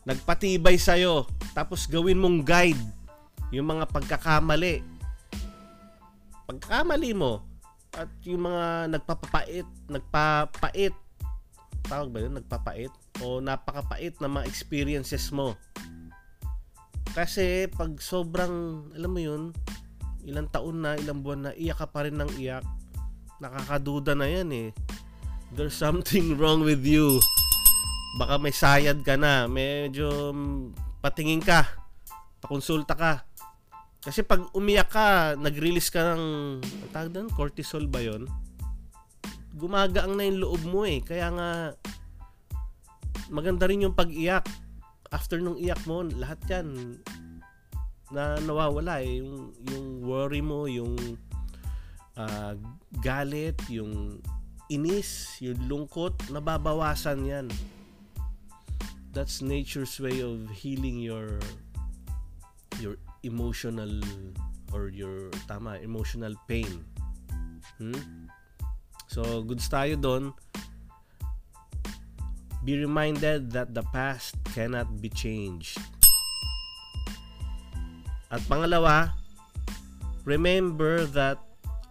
Nagpatibay 0.07 0.79
sa'yo. 0.79 1.27
Tapos 1.55 1.87
gawin 1.87 2.19
mong 2.19 2.43
guide 2.43 2.83
yung 3.55 3.71
mga 3.71 3.87
pagkakamali 3.91 4.94
pagkamali 6.45 7.11
mo 7.17 7.41
at 7.95 8.11
yung 8.27 8.45
mga 8.45 8.91
nagpapapait, 8.91 9.67
nagpapait, 9.87 10.93
tawag 11.87 12.09
ba 12.11 12.19
yun, 12.19 12.33
nagpapait 12.35 12.91
o 13.23 13.39
napakapait 13.39 14.11
na 14.19 14.27
mga 14.27 14.47
experiences 14.49 15.31
mo. 15.31 15.55
Kasi 17.15 17.71
pag 17.71 17.95
sobrang, 18.03 18.87
alam 18.91 19.11
mo 19.11 19.21
yun, 19.23 19.43
ilang 20.27 20.51
taon 20.51 20.83
na, 20.83 20.99
ilang 20.99 21.23
buwan 21.23 21.49
na, 21.49 21.51
iyak 21.55 21.79
ka 21.79 21.87
pa 21.87 22.03
rin 22.03 22.19
ng 22.19 22.35
iyak, 22.35 22.65
nakakaduda 23.39 24.11
na 24.11 24.27
yan 24.27 24.49
eh. 24.51 24.69
There's 25.55 25.77
something 25.77 26.33
wrong 26.39 26.67
with 26.67 26.83
you. 26.83 27.23
Baka 28.19 28.35
may 28.35 28.51
sayad 28.51 29.07
ka 29.07 29.15
na, 29.15 29.47
medyo 29.47 30.35
patingin 30.99 31.39
ka, 31.39 31.63
pakonsulta 32.43 32.91
ka 32.91 33.23
kasi 34.05 34.21
pag 34.21 34.45
umiyak 34.53 34.93
ka, 34.93 35.33
nag-release 35.33 35.89
ka 35.89 36.13
ng, 36.13 36.61
tawag 36.93 37.09
doon, 37.09 37.25
cortisol 37.33 37.89
ba 37.89 38.05
yon? 38.05 38.29
Gumagaang 39.57 40.13
na 40.13 40.29
yung 40.29 40.45
loob 40.45 40.61
mo 40.61 40.85
eh. 40.85 41.01
Kaya 41.01 41.33
nga, 41.33 41.49
maganda 43.33 43.65
rin 43.65 43.81
yung 43.81 43.97
pag-iyak. 43.97 44.45
After 45.09 45.41
nung 45.41 45.57
iyak 45.57 45.81
mo, 45.89 46.05
lahat 46.05 46.37
yan 46.45 47.01
na 48.13 48.37
nawawala 48.45 49.01
eh. 49.01 49.25
Yung, 49.25 49.57
yung 49.73 49.85
worry 50.05 50.45
mo, 50.45 50.69
yung 50.69 50.93
uh, 52.13 52.53
galit, 53.01 53.57
yung 53.73 54.21
inis, 54.69 55.41
yung 55.41 55.57
lungkot, 55.65 56.13
nababawasan 56.29 57.25
yan. 57.25 57.47
That's 59.17 59.41
nature's 59.41 59.97
way 59.97 60.21
of 60.21 60.45
healing 60.53 61.01
your 61.01 61.41
your 62.83 62.99
emotional 63.25 63.91
or 64.71 64.93
your 64.93 65.33
tama 65.49 65.81
emotional 65.81 66.37
pain. 66.47 66.85
Hmm? 67.81 68.29
so 69.09 69.41
goods 69.43 69.67
tayo 69.69 69.97
doon 69.97 70.33
be 72.65 72.81
reminded 72.81 73.53
that 73.53 73.77
the 73.77 73.85
past 73.93 74.33
cannot 74.57 74.89
be 74.97 75.05
changed. 75.07 75.77
At 78.33 78.41
pangalawa 78.49 79.13
remember 80.25 81.05
that 81.13 81.37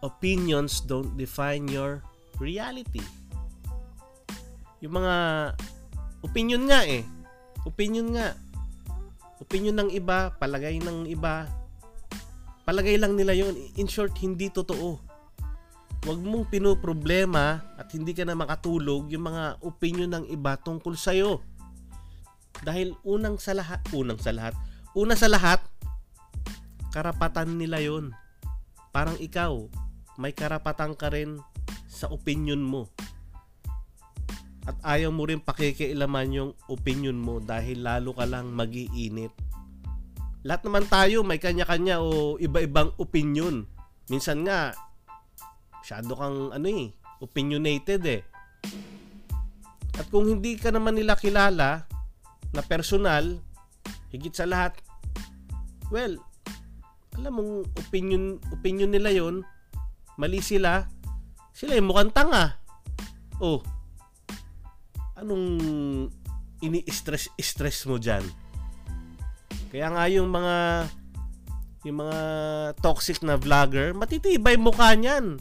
opinions 0.02 0.82
don't 0.82 1.14
define 1.14 1.70
your 1.70 2.02
reality. 2.42 3.06
Yung 4.82 4.98
mga 4.98 5.16
opinion 6.26 6.66
nga 6.66 6.82
eh. 6.84 7.06
Opinion 7.64 8.18
nga 8.18 8.34
opinion 9.44 9.76
ng 9.76 9.90
iba, 9.92 10.32
palagay 10.40 10.80
ng 10.80 11.04
iba, 11.04 11.44
palagay 12.64 12.96
lang 12.96 13.12
nila 13.12 13.36
yon 13.36 13.52
In 13.76 13.84
short, 13.84 14.16
hindi 14.24 14.48
totoo. 14.48 14.96
Huwag 16.04 16.20
mong 16.20 16.48
pinoproblema 16.48 17.76
at 17.76 17.92
hindi 17.92 18.16
ka 18.16 18.24
na 18.24 18.32
makatulog 18.32 19.12
yung 19.12 19.28
mga 19.28 19.60
opinion 19.60 20.08
ng 20.16 20.24
iba 20.32 20.56
tungkol 20.56 20.96
sa'yo. 20.96 21.44
Dahil 22.64 22.96
unang 23.04 23.36
sa 23.36 23.52
lahat, 23.52 23.84
unang 23.92 24.16
sa 24.16 24.32
lahat, 24.32 24.56
una 24.96 25.12
sa 25.12 25.28
lahat, 25.28 25.60
karapatan 26.88 27.60
nila 27.60 27.84
yon. 27.84 28.16
Parang 28.96 29.20
ikaw, 29.20 29.68
may 30.16 30.32
karapatan 30.32 30.96
ka 30.96 31.12
rin 31.12 31.36
sa 31.84 32.08
opinion 32.08 32.64
mo 32.64 32.88
at 34.64 34.76
ayaw 34.80 35.12
mo 35.12 35.28
rin 35.28 35.44
pakikialaman 35.44 36.33
yung 36.33 36.50
opinion 36.73 37.16
mo 37.16 37.37
dahil 37.37 37.85
lalo 37.85 38.16
ka 38.16 38.25
lang 38.25 38.49
magiinit. 38.56 39.33
Lahat 40.44 40.64
naman 40.64 40.88
tayo 40.88 41.25
may 41.25 41.40
kanya-kanya 41.40 42.00
o 42.00 42.37
iba-ibang 42.40 42.92
opinion. 42.97 43.68
Minsan 44.09 44.44
nga, 44.44 44.73
masyado 45.80 46.12
kang 46.16 46.52
ano 46.52 46.66
eh, 46.68 46.92
opinionated 47.21 48.02
eh. 48.09 48.23
At 49.97 50.09
kung 50.09 50.28
hindi 50.28 50.56
ka 50.56 50.73
naman 50.73 50.97
nila 50.97 51.16
kilala 51.16 51.85
na 52.52 52.62
personal, 52.64 53.40
higit 54.12 54.33
sa 54.33 54.49
lahat, 54.49 54.80
well, 55.92 56.16
alam 57.21 57.33
mong 57.37 57.52
opinion, 57.78 58.40
opinion 58.50 58.90
nila 58.90 59.12
yon 59.12 59.44
mali 60.16 60.40
sila, 60.40 60.88
sila 61.52 61.76
yung 61.76 61.88
mukhang 61.92 62.12
tanga. 62.12 62.59
Oh, 63.38 63.62
anong 65.25 65.49
ini-stress 66.61 67.33
stress 67.40 67.88
mo 67.88 67.97
diyan? 67.97 68.23
Kaya 69.73 69.90
nga 69.90 70.04
yung 70.12 70.28
mga 70.31 70.57
yung 71.85 71.99
mga 72.00 72.19
toxic 72.81 73.21
na 73.25 73.37
vlogger, 73.37 73.93
matitibay 73.93 74.57
mukha 74.57 74.97
niyan. 74.97 75.37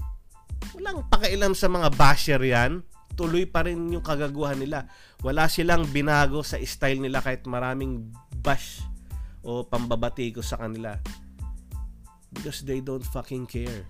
Walang 0.75 1.08
pakialam 1.08 1.54
sa 1.56 1.72
mga 1.72 1.88
basher 1.96 2.42
yan. 2.42 2.84
Tuloy 3.13 3.46
pa 3.46 3.63
rin 3.63 3.94
yung 3.94 4.02
kagaguhan 4.02 4.58
nila. 4.58 4.90
Wala 5.22 5.48
silang 5.48 5.88
binago 5.88 6.42
sa 6.42 6.58
style 6.60 7.00
nila 7.00 7.22
kahit 7.22 7.46
maraming 7.46 8.12
bash 8.42 8.82
o 9.46 9.63
pambabati 9.63 10.34
ko 10.34 10.42
sa 10.44 10.60
kanila. 10.60 10.98
Because 12.34 12.66
they 12.66 12.82
don't 12.82 13.06
fucking 13.06 13.46
care. 13.46 13.86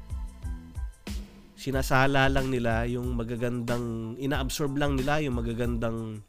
Sinasala 1.63 2.27
lang 2.27 2.51
nila 2.51 2.83
yung 2.91 3.15
magagandang, 3.15 4.19
inaabsorb 4.19 4.75
lang 4.75 4.99
nila 4.99 5.23
yung 5.23 5.39
magagandang 5.39 6.19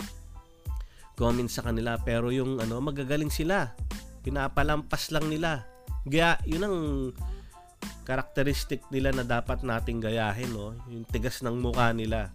comments 1.18 1.58
sa 1.58 1.66
kanila. 1.66 1.98
Pero 1.98 2.30
yung 2.30 2.62
ano, 2.62 2.78
magagaling 2.78 3.34
sila. 3.34 3.74
Pinapalampas 4.22 5.10
lang 5.10 5.26
nila. 5.26 5.66
Kaya 6.06 6.38
yun 6.46 6.62
ang 6.62 6.78
karakteristik 8.06 8.86
nila 8.94 9.10
na 9.10 9.26
dapat 9.26 9.66
nating 9.66 10.06
gayahin, 10.06 10.54
no? 10.54 10.70
Yung 10.86 11.02
tigas 11.10 11.42
ng 11.42 11.58
mukha 11.58 11.90
nila. 11.90 12.30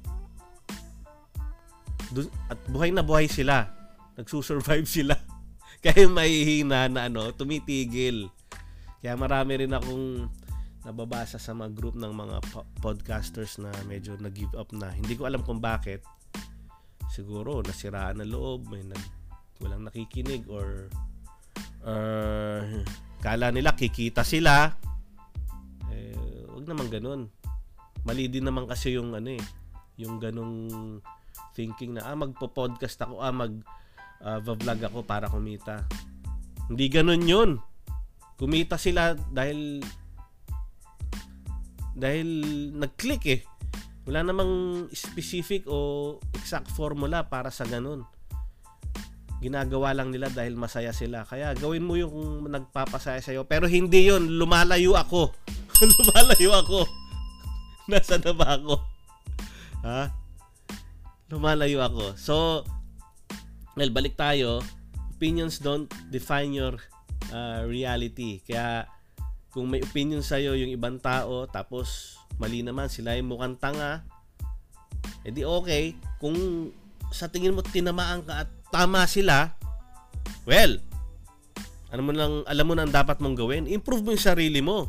At 2.51 2.59
buhay 2.67 2.91
na 2.91 2.99
buhay 2.99 3.31
sila. 3.31 3.71
Nagsusurvive 4.19 4.91
sila. 4.99 5.15
Kaya 5.79 6.03
mahihina 6.03 6.91
na 6.91 7.07
ano, 7.07 7.31
tumitigil. 7.31 8.27
Kaya 8.99 9.15
marami 9.15 9.63
rin 9.63 9.71
akong 9.71 10.27
nababasa 10.89 11.37
sa 11.37 11.53
mga 11.53 11.69
group 11.77 11.93
ng 12.01 12.09
mga 12.09 12.37
po- 12.49 12.65
podcasters 12.81 13.61
na 13.61 13.69
medyo 13.85 14.17
nag-give 14.17 14.57
up 14.57 14.73
na. 14.73 14.89
Hindi 14.89 15.13
ko 15.13 15.29
alam 15.29 15.45
kung 15.45 15.61
bakit. 15.61 16.01
Siguro 17.13 17.61
nasiraan 17.61 18.17
ng 18.25 18.29
loob, 18.33 18.73
may 18.73 18.81
nag, 18.81 19.03
walang 19.61 19.85
nakikinig 19.85 20.49
or 20.49 20.89
uh, 21.85 22.65
kala 23.21 23.53
nila 23.53 23.77
kikita 23.77 24.25
sila. 24.25 24.73
Eh, 25.93 26.49
wag 26.49 26.65
naman 26.65 26.89
ganun. 26.89 27.29
Mali 28.01 28.25
din 28.25 28.49
naman 28.49 28.65
kasi 28.65 28.97
yung 28.97 29.13
ano 29.13 29.29
eh, 29.29 29.43
yung 30.01 30.17
ganung 30.17 30.57
thinking 31.53 32.01
na 32.01 32.09
ah 32.09 32.17
magpo-podcast 32.17 33.05
ako, 33.05 33.21
ah 33.21 33.29
mag 33.29 33.53
uh, 34.25 34.41
vlog 34.41 34.81
ako 34.81 35.05
para 35.05 35.29
kumita. 35.29 35.85
Hindi 36.65 36.85
ganun 36.89 37.23
'yun. 37.27 37.49
Kumita 38.39 38.79
sila 38.79 39.19
dahil 39.29 39.83
dahil 41.99 42.27
nag-click 42.79 43.23
eh. 43.27 43.41
Wala 44.09 44.25
namang 44.25 44.87
specific 44.89 45.69
o 45.69 46.17
exact 46.33 46.71
formula 46.73 47.27
para 47.29 47.53
sa 47.53 47.67
ganun. 47.67 48.07
Ginagawa 49.39 49.93
lang 49.93 50.09
nila 50.09 50.27
dahil 50.33 50.57
masaya 50.57 50.91
sila. 50.91 51.23
Kaya 51.23 51.53
gawin 51.55 51.85
mo 51.85 51.95
yung 51.95 52.47
nagpapasaya 52.49 53.21
sa'yo. 53.21 53.45
Pero 53.45 53.69
hindi 53.69 54.09
yon 54.09 54.39
Lumalayo 54.39 54.97
ako. 54.97 55.31
Lumalayo 55.95 56.51
ako. 56.57 56.79
Nasa 57.91 58.17
na 58.19 58.33
ba 58.33 58.57
ako? 58.57 58.75
Ha? 59.85 60.01
Lumalayo 61.29 61.79
ako. 61.85 62.17
So, 62.17 62.65
well, 63.77 63.91
balik 63.93 64.17
tayo. 64.17 64.65
Opinions 65.15 65.61
don't 65.61 65.87
define 66.09 66.51
your 66.51 66.75
uh, 67.31 67.63
reality. 67.63 68.43
Kaya, 68.43 68.89
kung 69.49 69.65
may 69.69 69.81
opinion 69.81 70.21
sa'yo 70.21 70.53
yung 70.53 70.69
ibang 70.69 71.01
tao, 71.01 71.49
tapos 71.49 72.17
mali 72.37 72.61
naman, 72.61 72.87
sila 72.87 73.17
ay 73.17 73.25
mukhang 73.25 73.57
tanga, 73.57 74.05
edi 75.25 75.41
okay. 75.43 75.97
Kung 76.21 76.69
sa 77.09 77.25
tingin 77.25 77.57
mo 77.57 77.65
tinamaan 77.65 78.21
ka 78.21 78.45
at 78.45 78.49
tama 78.69 79.05
sila, 79.09 79.57
well, 80.45 80.77
ano 81.89 82.01
mo 82.05 82.11
lang, 82.13 82.33
alam 82.45 82.65
mo 82.69 82.73
na 82.77 82.85
ang 82.85 82.93
dapat 82.93 83.17
mong 83.17 83.37
gawin, 83.37 83.65
improve 83.65 84.05
mo 84.05 84.13
yung 84.13 84.21
sarili 84.21 84.61
mo. 84.61 84.85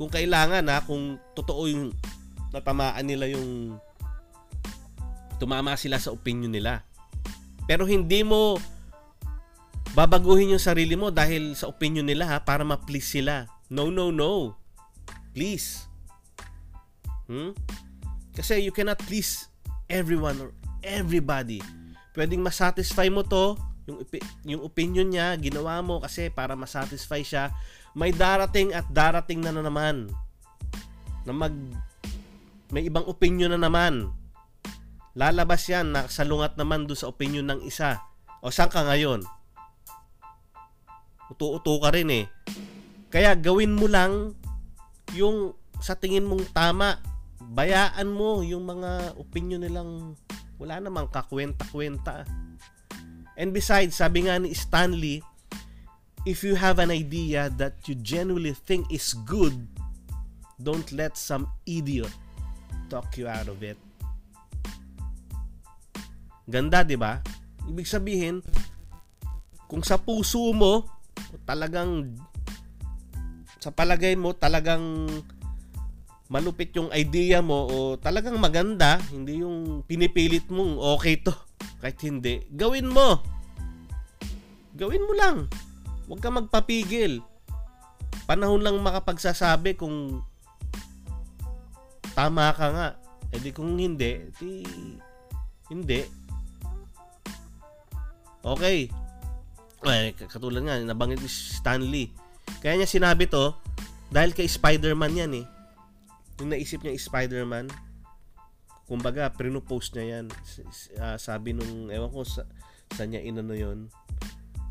Kung 0.00 0.08
kailangan 0.08 0.64
ha, 0.72 0.80
kung 0.82 1.20
totoo 1.36 1.68
yung 1.68 1.92
natamaan 2.50 3.04
nila 3.04 3.28
yung 3.28 3.76
tumama 5.36 5.76
sila 5.76 6.00
sa 6.00 6.14
opinion 6.14 6.50
nila. 6.50 6.80
Pero 7.68 7.84
hindi 7.84 8.24
mo 8.24 8.56
babaguhin 9.94 10.58
yung 10.58 10.62
sarili 10.62 10.98
mo 10.98 11.14
dahil 11.14 11.54
sa 11.54 11.70
opinion 11.70 12.04
nila 12.04 12.26
ha, 12.26 12.38
para 12.42 12.66
ma-please 12.66 13.06
sila. 13.06 13.46
No, 13.70 13.88
no, 13.94 14.10
no. 14.10 14.58
Please. 15.30 15.86
Hmm? 17.30 17.54
Kasi 18.34 18.60
you 18.60 18.74
cannot 18.74 18.98
please 19.06 19.46
everyone 19.86 20.36
or 20.42 20.50
everybody. 20.82 21.62
Pwedeng 22.12 22.42
masatisfy 22.42 23.06
mo 23.10 23.22
to, 23.22 23.54
yung, 23.86 23.98
yung 24.42 24.62
opinion 24.66 25.08
niya, 25.10 25.38
ginawa 25.38 25.78
mo 25.80 26.02
kasi 26.02 26.28
para 26.28 26.58
masatisfy 26.58 27.22
siya. 27.22 27.54
May 27.94 28.10
darating 28.10 28.74
at 28.74 28.86
darating 28.90 29.38
na, 29.38 29.54
na 29.54 29.62
naman 29.62 30.10
na 31.24 31.32
mag 31.32 31.54
may 32.74 32.90
ibang 32.90 33.06
opinion 33.06 33.54
na 33.54 33.60
naman. 33.60 34.10
Lalabas 35.14 35.62
yan, 35.70 35.94
nakasalungat 35.94 36.58
naman 36.58 36.90
doon 36.90 36.98
sa 36.98 37.06
opinion 37.06 37.46
ng 37.46 37.62
isa. 37.62 38.02
O 38.42 38.50
saan 38.50 38.66
ka 38.66 38.82
ngayon? 38.82 39.22
Uto-uto 41.32 41.80
ka 41.80 41.94
rin 41.94 42.10
eh. 42.12 42.26
Kaya 43.08 43.38
gawin 43.38 43.78
mo 43.78 43.86
lang 43.86 44.34
yung 45.14 45.54
sa 45.78 45.94
tingin 45.94 46.26
mong 46.26 46.50
tama. 46.50 46.98
Bayaan 47.54 48.10
mo 48.10 48.42
yung 48.42 48.66
mga 48.66 49.14
opinion 49.20 49.62
nilang 49.62 50.18
wala 50.58 50.80
namang 50.80 51.10
kakwenta-kwenta. 51.10 52.24
And 53.34 53.50
besides, 53.50 53.98
sabi 53.98 54.26
nga 54.26 54.38
ni 54.38 54.54
Stanley, 54.54 55.20
if 56.24 56.46
you 56.46 56.54
have 56.54 56.78
an 56.78 56.94
idea 56.94 57.50
that 57.58 57.82
you 57.84 57.98
genuinely 57.98 58.54
think 58.54 58.88
is 58.88 59.12
good, 59.26 59.54
don't 60.62 60.86
let 60.94 61.18
some 61.18 61.50
idiot 61.66 62.10
talk 62.86 63.10
you 63.18 63.26
out 63.26 63.50
of 63.50 63.58
it. 63.60 63.76
Ganda, 66.46 66.84
'di 66.84 66.96
ba? 67.00 67.24
Ibig 67.64 67.88
sabihin, 67.88 68.44
kung 69.66 69.82
sa 69.82 69.96
puso 69.96 70.52
mo 70.52 70.93
talagang 71.44 72.14
sa 73.60 73.72
palagay 73.72 74.12
mo 74.12 74.36
talagang 74.36 75.08
malupit 76.28 76.72
yung 76.76 76.88
idea 76.92 77.44
mo 77.44 77.68
o 77.68 77.76
talagang 78.00 78.36
maganda, 78.40 78.96
hindi 79.12 79.44
yung 79.44 79.84
pinipilit 79.84 80.48
mong 80.48 80.80
okay 80.96 81.20
to. 81.20 81.32
Kahit 81.80 82.00
hindi, 82.00 82.44
gawin 82.48 82.88
mo. 82.88 83.20
Gawin 84.74 85.04
mo 85.04 85.12
lang. 85.14 85.36
Huwag 86.08 86.20
ka 86.20 86.32
magpapigil. 86.32 87.20
Panahon 88.24 88.64
lang 88.64 88.80
makapagsasabi 88.80 89.76
kung 89.76 90.24
tama 92.16 92.50
ka 92.56 92.66
nga. 92.72 92.88
E 93.28 93.36
di 93.38 93.52
kung 93.52 93.76
hindi, 93.76 94.32
di 94.40 94.64
hindi. 95.68 96.00
Okay. 98.44 99.03
Ay, 99.84 100.16
katulad 100.16 100.64
nga, 100.64 100.80
nabanggit 100.80 101.20
ni 101.20 101.28
Stanley. 101.28 102.08
Kaya 102.64 102.80
niya 102.80 102.88
sinabi 102.88 103.28
to, 103.28 103.52
dahil 104.08 104.32
kay 104.32 104.48
Spider-Man 104.48 105.12
yan 105.12 105.32
eh. 105.44 105.46
Yung 106.40 106.56
naisip 106.56 106.80
niya 106.80 106.96
Spider-Man, 106.96 107.68
kumbaga, 108.88 109.28
pre-post 109.28 109.92
niya 109.92 110.18
yan. 110.20 110.26
Uh, 110.96 111.20
sabi 111.20 111.52
nung, 111.52 111.92
ewan 111.92 112.08
ko, 112.08 112.24
sa, 112.24 112.48
sa 112.96 113.04
niya 113.04 113.20
inano 113.20 113.52
yon 113.52 113.92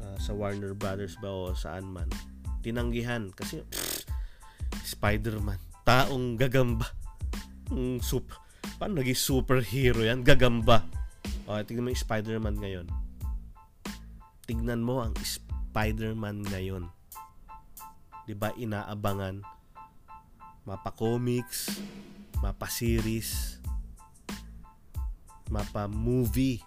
uh, 0.01 0.17
sa 0.17 0.33
Warner 0.33 0.73
Brothers 0.73 1.13
ba 1.21 1.29
o 1.29 1.53
saan 1.53 1.93
man. 1.93 2.09
Tinanggihan 2.65 3.29
kasi 3.37 3.61
pff, 3.69 4.09
Spider-Man, 4.97 5.61
taong 5.85 6.41
gagamba. 6.41 6.89
Mm, 7.69 8.01
super, 8.01 8.41
paano 8.81 8.97
naging 8.97 9.19
superhero 9.19 10.01
yan? 10.01 10.25
Gagamba. 10.25 10.81
O, 11.45 11.61
tingnan 11.61 11.85
mo 11.85 11.89
yung 11.93 12.01
Spider-Man 12.01 12.57
ngayon. 12.57 12.87
Tignan 14.43 14.83
mo 14.83 14.99
ang 14.99 15.15
Spider-Man 15.15 16.43
ngayon. 16.51 16.91
'Di 18.27 18.35
ba 18.35 18.51
inaabangan 18.55 19.43
mapa 20.63 20.91
comics, 20.95 21.79
mapa 22.39 22.67
series, 22.67 23.59
mapa 25.51 25.87
movie. 25.87 26.59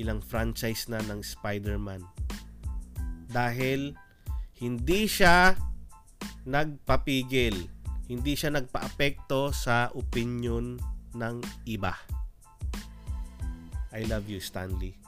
Ilang 0.00 0.24
franchise 0.24 0.88
na 0.88 1.00
ng 1.04 1.20
Spider-Man. 1.20 2.04
Dahil 3.28 3.96
hindi 4.60 5.04
siya 5.08 5.56
nagpapigil. 6.48 7.68
Hindi 8.08 8.32
siya 8.36 8.52
nagpaapekto 8.52 9.54
sa 9.54 9.88
opinion 9.94 10.76
ng 11.16 11.36
iba. 11.68 11.96
I 13.92 14.08
love 14.08 14.28
you, 14.28 14.40
Stanley. 14.40 15.01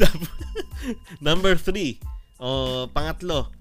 Number 1.26 1.54
3. 1.54 1.98
O, 2.42 2.48
pangatlo. 2.90 3.52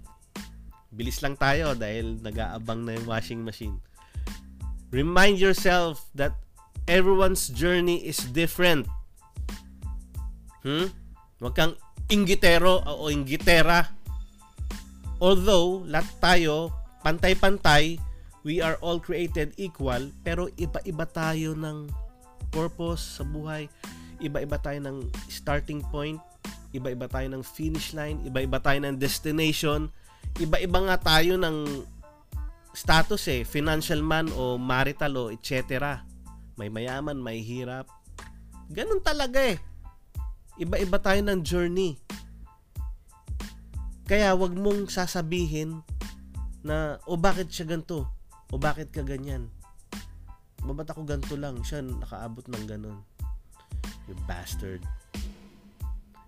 Bilis 0.92 1.24
lang 1.24 1.40
tayo 1.40 1.78
dahil 1.78 2.20
nag-aabang 2.20 2.84
na 2.84 3.00
yung 3.00 3.08
washing 3.08 3.42
machine. 3.42 3.80
Remind 4.92 5.40
yourself 5.40 6.04
that 6.18 6.36
everyone's 6.90 7.48
journey 7.48 8.04
is 8.04 8.20
different. 8.36 8.90
Hmm? 10.68 10.92
Huwag 11.40 11.56
kang 11.56 11.74
inggitero 12.12 12.84
o 12.84 13.08
inggitera. 13.08 13.88
Although, 15.22 15.88
lahat 15.88 16.12
tayo, 16.20 16.74
pantay-pantay, 17.06 18.02
we 18.44 18.60
are 18.60 18.76
all 18.82 18.98
created 19.00 19.54
equal, 19.56 20.10
pero 20.26 20.50
iba-iba 20.58 21.06
tayo 21.08 21.54
ng 21.54 21.88
purpose 22.52 23.22
sa 23.22 23.24
buhay. 23.24 23.70
Iba-iba 24.22 24.62
tayo 24.62 24.80
ng 24.86 25.10
starting 25.28 25.82
point. 25.90 26.22
Iba-iba 26.72 27.10
tayo 27.10 27.28
ng 27.34 27.44
finish 27.44 27.92
line. 27.98 28.22
Iba-iba 28.24 28.62
tayo 28.62 28.80
ng 28.86 28.96
destination. 28.96 29.92
Iba-iba 30.40 30.80
nga 30.88 30.98
tayo 31.02 31.36
ng 31.36 31.84
status 32.72 33.28
eh, 33.28 33.42
financial 33.44 34.00
man 34.00 34.32
o 34.32 34.56
marital 34.56 35.12
o 35.20 35.24
etc. 35.28 36.00
May 36.56 36.72
mayaman, 36.72 37.20
may 37.20 37.44
hirap. 37.44 37.90
Ganun 38.72 39.04
talaga 39.04 39.44
eh. 39.44 39.60
Iba-iba 40.56 40.96
tayo 41.02 41.20
ng 41.20 41.44
journey. 41.44 42.00
Kaya 44.08 44.36
wag 44.36 44.56
mong 44.56 44.88
sasabihin 44.92 45.84
na 46.62 47.02
o 47.08 47.18
bakit 47.18 47.52
siya 47.52 47.68
ganto 47.76 48.08
o 48.52 48.56
bakit 48.60 48.92
ka 48.92 49.04
ganyan. 49.04 49.48
Babat 50.62 50.94
ako 50.94 51.08
ganto 51.08 51.34
lang, 51.40 51.58
siya 51.66 51.82
nakaabot 51.82 52.46
ng 52.46 52.66
ganun. 52.70 53.02
You 54.08 54.16
bastard. 54.26 54.82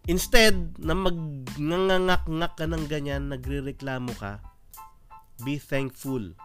Instead 0.06 0.76
na 0.84 0.92
magnangangak-ngak 0.92 2.54
ka 2.60 2.66
ng 2.68 2.86
ganyan, 2.92 3.32
nagrereklamo 3.32 4.12
ka, 4.20 4.44
be 5.48 5.56
thankful. 5.56 6.36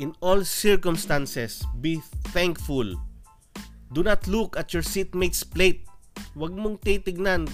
In 0.00 0.16
all 0.24 0.48
circumstances, 0.48 1.66
be 1.76 2.00
thankful. 2.32 2.96
Do 3.92 4.00
not 4.00 4.24
look 4.24 4.56
at 4.56 4.72
your 4.72 4.84
seatmate's 4.84 5.44
plate. 5.44 5.84
Huwag 6.32 6.56
mong 6.56 6.80
titignan 6.80 7.50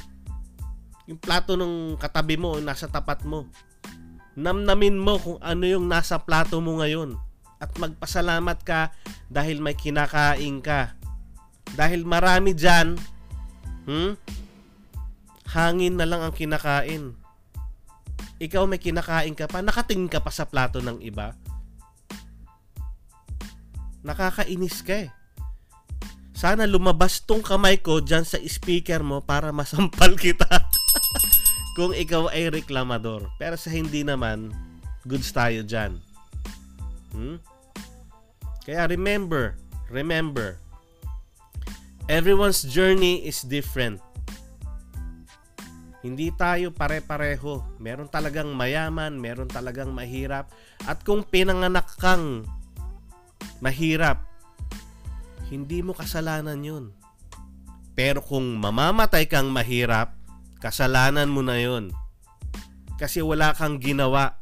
yung 1.05 1.21
plato 1.21 1.53
ng 1.53 2.01
katabi 2.01 2.41
mo, 2.41 2.57
nasa 2.65 2.89
tapat 2.89 3.29
mo. 3.29 3.45
Namnamin 4.41 4.97
mo 4.97 5.21
kung 5.21 5.39
ano 5.45 5.65
yung 5.69 5.85
nasa 5.85 6.17
plato 6.17 6.65
mo 6.65 6.81
ngayon. 6.81 7.21
At 7.61 7.77
magpasalamat 7.77 8.59
ka 8.65 8.89
dahil 9.29 9.61
may 9.61 9.77
kinakain 9.77 10.65
ka. 10.65 10.97
Dahil 11.73 12.05
marami 12.05 12.53
dyan, 12.53 13.01
hmm, 13.89 14.13
hangin 15.57 15.97
na 15.97 16.05
lang 16.05 16.21
ang 16.21 16.37
kinakain 16.37 17.17
ikaw 18.43 18.67
may 18.67 18.83
kinakain 18.83 19.33
ka 19.33 19.47
pa, 19.47 19.63
nakatingin 19.63 20.11
ka 20.11 20.19
pa 20.19 20.29
sa 20.35 20.45
plato 20.45 20.83
ng 20.83 20.99
iba. 21.01 21.39
Nakakainis 24.05 24.83
ka 24.83 25.07
eh. 25.07 25.11
Sana 26.35 26.67
lumabas 26.69 27.23
tong 27.23 27.41
kamay 27.41 27.79
ko 27.79 28.03
dyan 28.03 28.27
sa 28.27 28.37
speaker 28.43 29.07
mo 29.07 29.23
para 29.23 29.55
masampal 29.55 30.19
kita. 30.25 30.51
Kung 31.79 31.95
ikaw 31.95 32.29
ay 32.35 32.51
reklamador. 32.51 33.31
Pero 33.39 33.55
sa 33.55 33.71
hindi 33.71 34.03
naman, 34.03 34.51
goods 35.07 35.31
tayo 35.31 35.63
dyan. 35.63 35.97
Hmm? 37.15 37.39
Kaya 38.67 38.91
remember, 38.91 39.55
remember, 39.89 40.59
everyone's 42.09 42.65
journey 42.65 43.25
is 43.25 43.45
different. 43.45 44.01
Hindi 46.05 46.29
tayo 46.37 46.69
pare-pareho. 46.69 47.65
Meron 47.81 48.13
talagang 48.13 48.53
mayaman, 48.53 49.17
meron 49.17 49.49
talagang 49.49 49.89
mahirap. 49.89 50.53
At 50.85 51.01
kung 51.01 51.25
pinanganak 51.25 51.97
kang 51.97 52.45
mahirap, 53.65 54.21
hindi 55.49 55.81
mo 55.81 55.97
kasalanan 55.97 56.61
yun. 56.61 56.85
Pero 57.97 58.21
kung 58.21 58.61
mamamatay 58.61 59.25
kang 59.25 59.49
mahirap, 59.49 60.13
kasalanan 60.61 61.33
mo 61.33 61.41
na 61.41 61.57
yun. 61.57 61.89
Kasi 63.01 63.25
wala 63.25 63.57
kang 63.57 63.81
ginawa. 63.81 64.37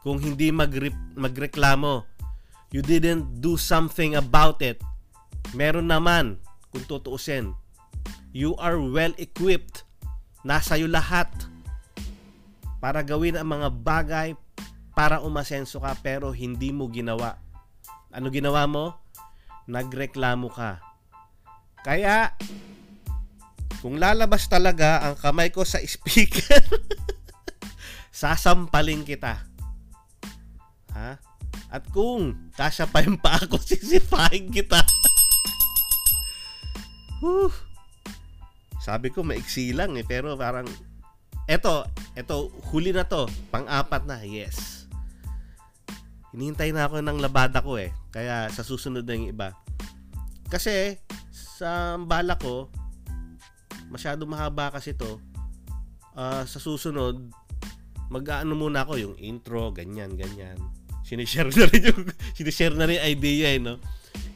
Kung 0.00 0.16
hindi 0.16 0.48
magre- 0.48 0.96
magreklamo, 1.12 2.08
you 2.72 2.80
didn't 2.80 3.44
do 3.44 3.60
something 3.60 4.16
about 4.16 4.64
it. 4.64 4.80
Meron 5.52 5.92
naman, 5.92 6.40
kung 6.72 6.88
tutuusin. 6.88 7.52
You 8.32 8.56
are 8.56 8.80
well 8.80 9.12
equipped 9.20 9.84
Nasa 10.42 10.74
iyo 10.74 10.90
lahat 10.90 11.30
para 12.82 12.98
gawin 13.06 13.38
ang 13.38 13.46
mga 13.46 13.68
bagay 13.78 14.28
para 14.90 15.22
umasenso 15.22 15.78
ka 15.78 15.94
pero 16.02 16.34
hindi 16.34 16.74
mo 16.74 16.90
ginawa. 16.90 17.38
Ano 18.10 18.26
ginawa 18.28 18.66
mo? 18.66 18.98
Nagreklamo 19.70 20.50
ka. 20.50 20.82
Kaya, 21.86 22.34
kung 23.78 24.02
lalabas 24.02 24.50
talaga 24.50 25.06
ang 25.06 25.14
kamay 25.14 25.54
ko 25.54 25.62
sa 25.62 25.78
speaker, 25.78 26.58
sasampalin 28.10 29.06
kita. 29.06 29.46
Ha? 30.90 31.22
At 31.70 31.86
kung 31.94 32.50
kasya 32.58 32.90
pa 32.90 33.06
yung 33.06 33.16
pa 33.16 33.38
ako, 33.38 33.62
sisipahin 33.70 34.50
kita. 34.50 34.82
Whew. 37.22 37.54
Sabi 38.82 39.14
ko 39.14 39.22
maiksi 39.22 39.70
lang 39.70 39.94
eh 39.94 40.02
pero 40.02 40.34
parang 40.34 40.66
eto, 41.46 41.86
eto 42.18 42.50
huli 42.74 42.90
na 42.90 43.06
to, 43.06 43.30
pang-apat 43.54 44.02
na. 44.10 44.18
Yes. 44.26 44.90
Hinihintay 46.34 46.74
na 46.74 46.90
ako 46.90 46.98
ng 46.98 47.22
labada 47.22 47.62
ko 47.62 47.78
eh. 47.78 47.94
Kaya 48.10 48.50
sa 48.50 48.66
susunod 48.66 49.06
na 49.06 49.14
yung 49.14 49.30
iba. 49.30 49.54
Kasi 50.50 50.98
sa 51.30 51.94
bala 51.94 52.34
ko 52.42 52.66
masyado 53.86 54.26
mahaba 54.26 54.74
kasi 54.74 54.98
to. 54.98 55.22
Uh, 56.18 56.42
sa 56.44 56.58
susunod 56.58 57.30
mag-aano 58.12 58.52
muna 58.52 58.84
ako 58.84 59.00
yung 59.00 59.16
intro, 59.16 59.70
ganyan, 59.70 60.18
ganyan. 60.18 60.58
Sinishare 61.06 61.54
na 61.56 61.70
rin 61.70 61.86
yung 61.86 62.02
sinishare 62.34 62.74
na 62.74 62.90
rin 62.90 62.98
idea 62.98 63.54
eh, 63.54 63.62
no? 63.62 63.78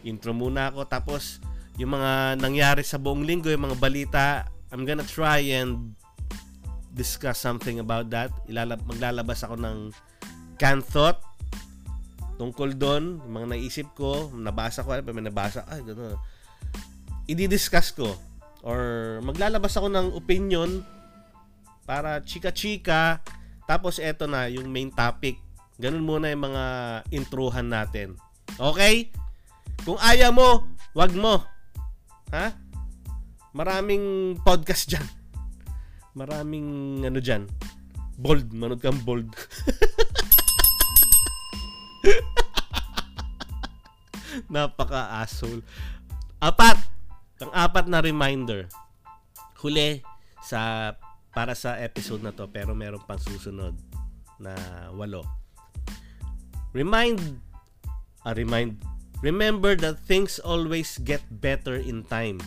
Intro 0.07 0.31
muna 0.33 0.71
ako 0.71 0.87
tapos 0.87 1.43
yung 1.77 1.93
mga 1.97 2.41
nangyari 2.41 2.83
sa 2.85 2.97
buong 2.97 3.25
linggo, 3.25 3.53
yung 3.53 3.69
mga 3.73 3.79
balita, 3.81 4.25
I'm 4.73 4.85
gonna 4.89 5.07
try 5.07 5.41
and 5.53 5.97
discuss 6.97 7.37
something 7.41 7.81
about 7.81 8.09
that. 8.13 8.33
Ilalab 8.49 8.85
maglalabas 8.89 9.45
ako 9.45 9.61
ng 9.61 9.93
canned 10.57 10.85
thought 10.89 11.21
tungkol 12.37 12.77
doon, 12.77 13.19
yung 13.25 13.35
mga 13.35 13.49
naisip 13.57 13.89
ko, 13.97 14.29
nabasa 14.37 14.85
ko, 14.85 14.93
may 14.93 15.25
nabasa, 15.25 15.65
ay, 15.73 15.81
gano'n. 15.83 16.17
I-discuss 17.27 17.97
ko. 17.97 18.13
Or 18.63 19.19
maglalabas 19.25 19.75
ako 19.75 19.89
ng 19.91 20.07
opinion 20.15 20.85
para 21.89 22.21
chika-chika. 22.23 23.25
Tapos 23.67 23.99
eto 23.99 24.29
na, 24.31 24.47
yung 24.47 24.69
main 24.71 24.93
topic. 24.93 25.41
Ganun 25.81 26.07
muna 26.07 26.31
yung 26.31 26.45
mga 26.47 26.65
introhan 27.11 27.67
natin. 27.67 28.15
Okay? 28.61 29.11
Kung 29.83 29.99
ayaw 29.99 30.31
mo, 30.31 30.71
wag 30.95 31.13
mo. 31.17 31.43
Ha? 32.35 32.51
Maraming 33.55 34.37
podcast 34.43 34.91
dyan. 34.91 35.07
Maraming 36.17 36.67
ano 37.07 37.21
dyan. 37.23 37.47
Bold. 38.19 38.51
Manood 38.51 38.81
kang 38.83 38.99
bold. 39.05 39.31
Napaka-asshole. 44.53 45.63
Apat. 46.43 46.79
Ang 47.45 47.53
apat 47.53 47.87
na 47.87 48.01
reminder. 48.01 48.67
Huli 49.61 50.03
sa 50.43 50.95
para 51.37 51.53
sa 51.53 51.77
episode 51.83 52.25
na 52.25 52.33
to 52.33 52.49
pero 52.49 52.73
meron 52.73 53.05
pang 53.05 53.21
susunod 53.21 53.77
na 54.41 54.57
walo. 54.97 55.21
Remind 56.73 57.21
uh, 58.25 58.33
remind 58.33 58.81
Remember 59.23 59.75
that 59.77 60.05
things 60.05 60.39
always 60.39 60.99
get 60.99 61.25
better 61.31 61.77
in 61.77 62.05
time. 62.05 62.41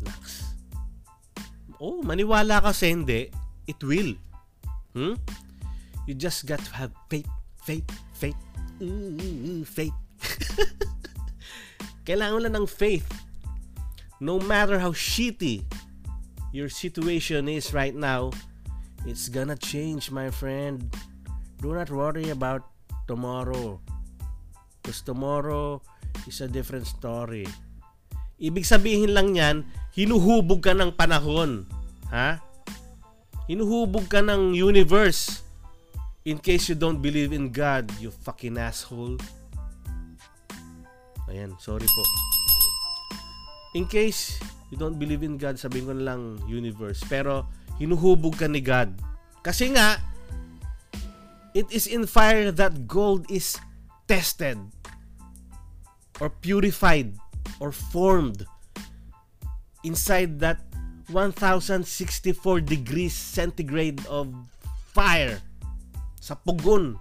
Nax. 0.00 0.52
Oh, 1.82 2.00
maniwala 2.00 2.62
ka 2.62 2.70
sa 2.70 2.86
hindi, 2.86 3.28
it 3.66 3.80
will. 3.82 4.14
Hmm? 4.94 5.18
You 6.06 6.14
just 6.14 6.46
got 6.46 6.62
to 6.62 6.72
have 6.78 6.94
faith, 7.10 7.26
faith, 7.66 7.86
faith. 8.14 8.38
Ooh, 8.78 9.66
faith. 9.66 9.94
Kailangan 12.06 12.42
lang 12.46 12.54
ng 12.62 12.70
faith. 12.70 13.06
No 14.22 14.38
matter 14.38 14.78
how 14.78 14.94
shitty 14.94 15.66
your 16.54 16.70
situation 16.70 17.50
is 17.50 17.74
right 17.74 17.94
now, 17.94 18.30
it's 19.02 19.26
gonna 19.26 19.58
change, 19.58 20.14
my 20.14 20.30
friend. 20.30 20.86
Do 21.58 21.74
not 21.74 21.90
worry 21.90 22.30
about 22.30 22.62
tomorrow. 23.10 23.82
Because 24.82 25.06
tomorrow 25.06 25.78
is 26.26 26.42
a 26.42 26.50
different 26.50 26.90
story. 26.90 27.46
Ibig 28.42 28.66
sabihin 28.66 29.14
lang 29.14 29.38
yan, 29.38 29.62
hinuhubog 29.94 30.66
ka 30.66 30.74
ng 30.74 30.98
panahon. 30.98 31.62
Ha? 32.10 32.42
Hinuhubog 33.46 34.10
ka 34.10 34.18
ng 34.18 34.58
universe. 34.58 35.46
In 36.26 36.42
case 36.42 36.66
you 36.66 36.74
don't 36.74 36.98
believe 36.98 37.30
in 37.30 37.54
God, 37.54 37.86
you 38.02 38.10
fucking 38.10 38.58
asshole. 38.58 39.22
Ayan, 41.30 41.54
sorry 41.62 41.86
po. 41.86 42.02
In 43.78 43.86
case 43.86 44.42
you 44.74 44.76
don't 44.76 44.98
believe 44.98 45.22
in 45.22 45.38
God, 45.38 45.62
sabihin 45.62 45.86
ko 45.86 45.94
na 45.94 46.14
lang 46.14 46.42
universe. 46.50 47.06
Pero, 47.06 47.46
hinuhubog 47.78 48.34
ka 48.34 48.50
ni 48.50 48.58
God. 48.58 48.90
Kasi 49.46 49.70
nga, 49.70 50.02
it 51.54 51.70
is 51.70 51.86
in 51.86 52.10
fire 52.10 52.50
that 52.50 52.90
gold 52.90 53.26
is 53.30 53.62
tested 54.12 54.60
or 56.20 56.28
purified 56.28 57.16
or 57.64 57.72
formed 57.72 58.44
inside 59.88 60.36
that 60.36 60.60
1064 61.08 62.60
degrees 62.60 63.16
centigrade 63.16 64.04
of 64.12 64.28
fire 64.92 65.40
sa 66.20 66.36
pugon. 66.36 67.00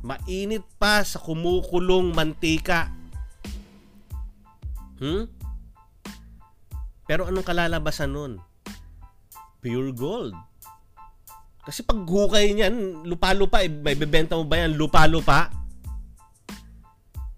Mainit 0.00 0.64
pa 0.80 1.04
sa 1.04 1.20
kumukulong 1.20 2.16
mantika. 2.16 2.88
Hmm? 4.96 5.28
Pero 7.04 7.28
anong 7.28 7.44
kalalabasan 7.44 8.16
nun? 8.16 8.32
Pure 9.60 9.92
gold. 9.92 10.32
Kasi 11.68 11.84
pag 11.84 12.00
hukay 12.00 12.56
niyan, 12.56 13.04
lupa-lupa, 13.04 13.60
eh, 13.60 13.68
may 13.68 13.92
bebenta 13.92 14.40
mo 14.40 14.48
ba 14.48 14.64
yan? 14.64 14.72
Lupa-lupa? 14.72 15.65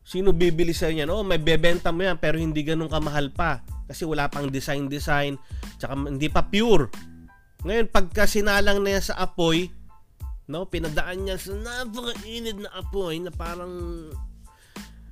Sino 0.08 0.32
bibili 0.32 0.72
sa 0.72 0.88
niyan? 0.88 1.12
Oh, 1.12 1.20
may 1.20 1.36
bebenta 1.36 1.92
mo 1.92 2.00
yan 2.00 2.16
pero 2.16 2.40
hindi 2.40 2.64
ganun 2.64 2.88
kamahal 2.88 3.28
pa. 3.28 3.60
Kasi 3.84 4.08
wala 4.08 4.32
pang 4.32 4.48
design-design, 4.48 5.36
tsaka 5.76 5.92
hindi 6.08 6.32
pa 6.32 6.48
pure. 6.48 6.88
Ngayon, 7.68 7.92
pagka 7.92 8.24
sinalang 8.24 8.80
na 8.80 8.96
yan 8.96 9.04
sa 9.04 9.20
apoy, 9.20 9.68
no, 10.48 10.64
pinadaan 10.64 11.28
niya 11.28 11.36
sa 11.36 11.52
napakainit 11.52 12.56
na 12.56 12.72
apoy 12.72 13.20
na 13.20 13.28
parang 13.28 14.08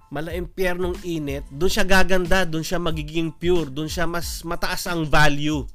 mala 0.08 0.32
impyernong 0.32 0.96
init, 1.04 1.44
doon 1.52 1.68
siya 1.68 1.84
gaganda, 1.84 2.48
doon 2.48 2.64
siya 2.64 2.80
magiging 2.80 3.34
pure, 3.36 3.68
doon 3.68 3.90
siya 3.90 4.08
mas 4.08 4.40
mataas 4.48 4.88
ang 4.88 5.04
value. 5.04 5.66